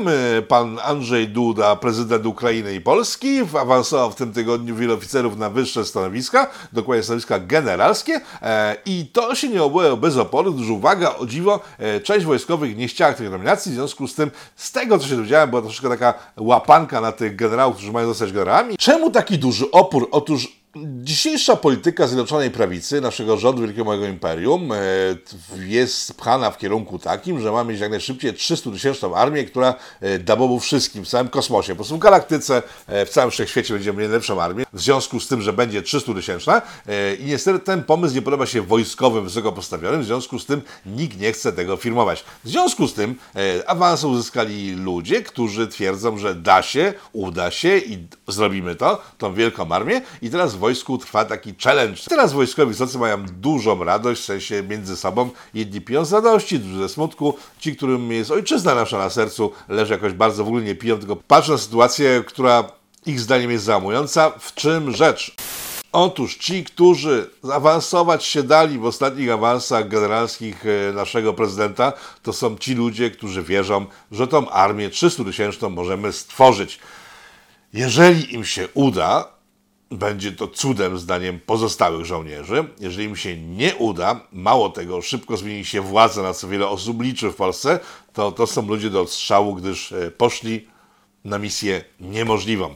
Pan 0.49 0.79
Andrzej 0.85 1.29
Duda, 1.29 1.77
prezydent 1.77 2.27
Ukrainy 2.27 2.75
i 2.75 2.81
Polski, 2.81 3.41
awansował 3.61 4.11
w 4.11 4.15
tym 4.15 4.33
tygodniu 4.33 4.77
wielu 4.77 4.95
oficerów 4.95 5.37
na 5.37 5.51
wyższe 5.51 5.85
stanowiska, 5.85 6.51
dokładnie 6.73 7.03
stanowiska 7.03 7.39
generalskie 7.39 8.21
e, 8.43 8.77
i 8.87 9.07
to 9.13 9.35
się 9.35 9.49
nie 9.49 9.63
obyło 9.63 9.97
bez 9.97 10.17
oporu, 10.17 10.55
gdyż 10.55 10.69
uwaga, 10.69 11.15
o 11.15 11.27
dziwo, 11.27 11.61
e, 11.79 12.01
część 12.01 12.27
wojskowych 12.27 12.77
nie 12.77 12.89
chciała 12.89 13.13
tych 13.13 13.31
nominacji, 13.31 13.73
w 13.73 13.75
związku 13.75 14.09
z 14.09 14.15
tym, 14.15 14.31
z 14.57 14.73
tego 14.73 14.99
co 14.99 15.07
się 15.07 15.17
dowiedziałem, 15.17 15.51
była 15.51 15.63
troszeczkę 15.63 15.89
taka 15.89 16.15
łapanka 16.37 17.01
na 17.01 17.13
tych 17.13 17.37
generałów, 17.37 17.77
którzy 17.77 17.93
mają 17.93 18.07
zostać 18.07 18.33
generałami. 18.33 18.77
Czemu 18.77 19.11
taki 19.11 19.39
duży 19.39 19.71
opór? 19.71 20.09
Otóż 20.11 20.62
Dzisiejsza 20.77 21.57
polityka 21.57 22.07
Zjednoczonej 22.07 22.51
Prawicy, 22.51 23.01
naszego 23.01 23.37
rządu 23.37 23.63
Wielkiego 23.63 23.85
Małego 23.85 24.07
Imperium, 24.07 24.73
e, 24.73 24.77
jest 25.67 26.15
pchana 26.15 26.51
w 26.51 26.59
kierunku 26.59 26.99
takim, 26.99 27.41
że 27.41 27.53
mamy 27.53 27.73
mieć 27.73 27.81
jak 27.81 27.91
najszybciej 27.91 28.33
300-tysięczną 28.33 29.17
armię, 29.17 29.45
która 29.45 29.75
e, 30.01 30.19
da 30.19 30.37
bobu 30.37 30.61
wszystkim 30.61 31.05
w 31.05 31.09
całym 31.09 31.29
kosmosie. 31.29 31.73
Po 31.73 31.77
prostu 31.77 31.97
w 31.97 31.99
galaktyce, 31.99 32.63
e, 32.87 33.07
w 33.07 33.11
całym 33.11 33.31
wszechświecie 33.31 33.75
będziemy 33.75 33.99
mieli 33.99 34.09
najlepszą 34.09 34.43
armię, 34.43 34.65
w 34.73 34.81
związku 34.81 35.21
z 35.21 35.29
tym, 35.29 35.43
że 35.43 35.53
będzie 35.53 35.83
300-tysięczna 35.83 36.63
i 37.19 37.25
niestety 37.25 37.59
ten 37.59 37.85
pomysł 37.85 38.15
nie 38.15 38.23
podoba 38.23 38.47
się 38.47 38.63
wojskowym 38.63 39.25
wysoko 39.25 39.53
postawionym, 39.53 40.03
w 40.03 40.05
związku 40.05 40.39
z 40.39 40.47
tym 40.47 40.63
nikt 40.87 41.21
nie 41.21 41.33
chce 41.33 41.53
tego 41.53 41.77
firmować. 41.77 42.25
W 42.45 42.49
związku 42.49 42.89
z 42.89 42.95
tym 42.95 43.15
awans 43.67 44.05
uzyskali 44.05 44.73
ludzie, 44.73 45.23
którzy 45.23 45.69
twierdzą, 45.69 46.19
że 46.19 46.35
da 46.35 46.63
się, 46.63 46.95
uda 47.13 47.51
się 47.51 47.79
i 47.79 48.07
zrobimy 48.29 48.75
to, 48.75 49.03
tą 49.19 49.35
wielką 49.35 49.73
armię 49.73 50.01
i 50.23 50.31
teraz 50.31 50.57
wojsku 50.63 50.99
trwa 50.99 51.25
taki 51.25 51.55
challenge. 51.65 52.03
Teraz 52.09 52.33
wojskowi 52.33 52.73
wysocy 52.73 52.99
mają 52.99 53.27
dużą 53.27 53.85
radość, 53.85 54.23
w 54.23 54.25
sensie 54.25 54.63
między 54.63 54.97
sobą. 54.97 55.31
Jedni 55.55 55.81
piją 55.81 56.05
z 56.05 56.13
radości, 56.13 56.59
drudzy 56.59 56.79
ze 56.79 56.89
smutku. 56.89 57.35
Ci, 57.59 57.77
którym 57.77 58.13
jest 58.13 58.31
ojczyzna 58.31 58.75
nasza 58.75 58.99
na 58.99 59.11
sercu, 59.11 59.53
leży 59.69 59.93
jakoś 59.93 60.13
bardzo 60.13 60.45
w 60.45 60.49
ogóle 60.49 60.63
nie 60.63 60.75
piją, 60.75 60.99
tylko 60.99 61.17
patrzą 61.17 61.53
na 61.53 61.59
sytuację, 61.59 62.25
która 62.27 62.65
ich 63.07 63.21
zdaniem 63.21 63.51
jest 63.51 63.65
załamująca. 63.65 64.33
W 64.39 64.55
czym 64.55 64.93
rzecz? 64.93 65.35
Otóż 65.93 66.37
ci, 66.37 66.65
którzy 66.65 67.31
zaawansować 67.43 68.25
się 68.25 68.43
dali 68.43 68.79
w 68.79 68.85
ostatnich 68.85 69.31
awansach 69.31 69.89
generalskich 69.89 70.65
e, 70.67 70.93
naszego 70.93 71.33
prezydenta, 71.33 71.93
to 72.23 72.33
są 72.33 72.59
ci 72.59 72.75
ludzie, 72.75 73.11
którzy 73.11 73.43
wierzą, 73.43 73.87
że 74.13 74.29
tą 74.29 74.51
armię 74.51 74.91
300-tysięczną 74.91 75.71
możemy 75.71 76.13
stworzyć. 76.13 76.79
Jeżeli 77.73 78.35
im 78.35 78.45
się 78.45 78.69
uda, 78.75 79.29
będzie 79.93 80.33
to 80.33 80.49
cudem 80.49 80.99
zdaniem 80.99 81.41
pozostałych 81.47 82.05
żołnierzy. 82.05 82.65
Jeżeli 82.81 83.05
im 83.05 83.17
się 83.17 83.37
nie 83.37 83.77
uda, 83.77 84.21
mało 84.33 84.71
tego, 84.71 85.03
szybko 85.03 85.37
zmieni 85.37 85.65
się 85.65 85.81
władza, 85.81 86.23
na 86.23 86.35
co 86.35 86.49
wiele 86.49 86.69
osób 86.69 87.03
liczy 87.03 87.31
w 87.31 87.37
Polsce, 87.37 87.81
to 88.13 88.33
to 88.33 88.47
są 88.47 88.67
ludzie 88.69 88.91
do 88.91 89.01
odstrzału, 89.01 89.55
gdyż 89.55 89.93
e, 89.93 90.11
poszli 90.11 90.69
na 91.25 91.39
misję 91.39 91.85
niemożliwą. 92.01 92.75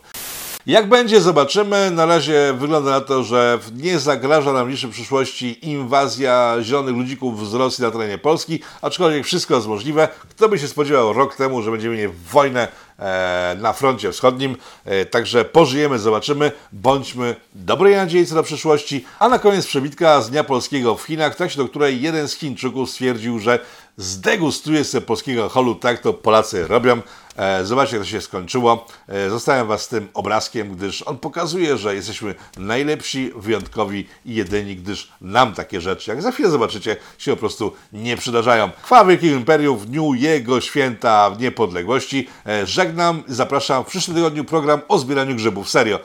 Jak 0.67 0.89
będzie, 0.89 1.21
zobaczymy. 1.21 1.91
Na 1.91 2.07
razie 2.07 2.55
wygląda 2.59 2.91
na 2.91 3.01
to, 3.01 3.23
że 3.23 3.59
nie 3.77 3.99
zagraża 3.99 4.53
nam 4.53 4.65
w 4.65 4.67
bliższej 4.67 4.91
przyszłości 4.91 5.69
inwazja 5.69 6.57
zielonych 6.63 6.97
ludzików 6.97 7.51
z 7.51 7.55
Rosji 7.55 7.85
na 7.85 7.91
terenie 7.91 8.19
Polski, 8.19 8.61
aczkolwiek 8.83 9.25
wszystko 9.25 9.55
jest 9.55 9.67
możliwe. 9.67 10.09
Kto 10.31 10.49
by 10.49 10.59
się 10.59 10.69
spodziewał 10.69 11.13
rok 11.13 11.37
temu, 11.37 11.63
że 11.63 11.71
będziemy 11.71 11.97
mieli 11.97 12.13
wojnę 12.33 12.69
e, 12.99 13.57
na 13.61 13.73
froncie 13.73 14.13
wschodnim. 14.13 14.57
E, 14.85 15.05
także 15.05 15.45
pożyjemy, 15.45 15.99
zobaczymy. 15.99 16.53
Bądźmy 16.73 17.37
dobrej 17.55 17.97
nadziei 17.97 18.27
co 18.27 18.35
do 18.35 18.43
przyszłości. 18.43 19.05
A 19.19 19.29
na 19.29 19.39
koniec 19.39 19.67
przebitka 19.67 20.21
z 20.21 20.31
Dnia 20.31 20.45
Polskiego 20.45 20.97
w 20.97 21.03
Chinach, 21.03 21.35
w 21.35 21.37
trakcie 21.37 21.59
do 21.59 21.69
której 21.69 22.03
jeden 22.03 22.29
z 22.29 22.35
Chińczyków 22.35 22.91
stwierdził, 22.91 23.39
że 23.39 23.59
zdegustuje 23.97 24.85
sobie 24.85 25.07
polskiego 25.07 25.49
holu, 25.49 25.75
tak 25.75 26.01
to 26.01 26.13
Polacy 26.13 26.67
robią. 26.67 27.01
E, 27.37 27.65
zobaczcie, 27.65 27.97
jak 27.97 28.05
to 28.05 28.11
się 28.11 28.21
skończyło. 28.21 28.87
E, 29.09 29.31
zostawiam 29.31 29.67
Was 29.67 29.83
z 29.83 29.89
tym 29.89 30.09
obrazkiem, 30.15 30.77
gdyż 30.77 31.03
on 31.03 31.19
pokazuje, 31.19 31.77
że 31.77 31.95
jesteśmy 31.95 32.35
najlepsi, 32.57 33.33
wyjątkowi 33.37 34.07
i 34.25 34.35
jedyni, 34.35 34.77
gdyż 34.77 35.13
nam 35.21 35.55
takie 35.55 35.81
rzeczy, 35.81 36.11
jak 36.11 36.23
za 36.23 36.33
chwilę 36.33 36.51
zobaczycie, 36.51 36.97
się 37.19 37.31
po 37.31 37.37
prostu 37.37 37.73
nie 37.93 38.17
przydarzają. 38.17 38.71
Chwała 38.83 39.05
Wielkiego 39.05 39.37
Imperium 39.37 39.79
w 39.79 39.87
dniu 39.87 40.15
jego 40.15 40.61
święta 40.61 41.37
niepodległości. 41.39 42.29
E, 42.47 42.67
żegnam, 42.67 43.23
zapraszam 43.29 43.85
w 43.85 43.87
przyszłym 43.87 44.17
tygodniu 44.17 44.45
program 44.45 44.81
o 44.89 44.99
zbieraniu 44.99 45.35
grzybów. 45.35 45.71
Serio. 45.71 45.99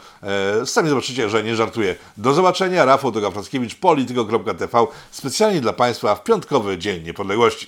Sami 0.66 0.90
zobaczycie, 0.90 1.30
że 1.30 1.44
nie 1.44 1.56
żartuję. 1.56 1.96
Do 2.18 2.34
zobaczenia. 2.34 2.86
Rafał 2.86 3.12
Dogafrackiewicz, 3.12 3.76
polityko.tv. 3.76 4.86
Specjalnie 5.12 5.62
dla 5.62 5.74
Państwa 5.74 6.16
w 6.16 6.24
piątkowy 6.24 6.78
Dzień 6.78 7.04
Niepodległości. 7.04 7.68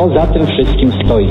Kto 0.00 0.14
za 0.14 0.26
tym 0.26 0.46
wszystkim 0.46 0.92
stoi? 1.04 1.28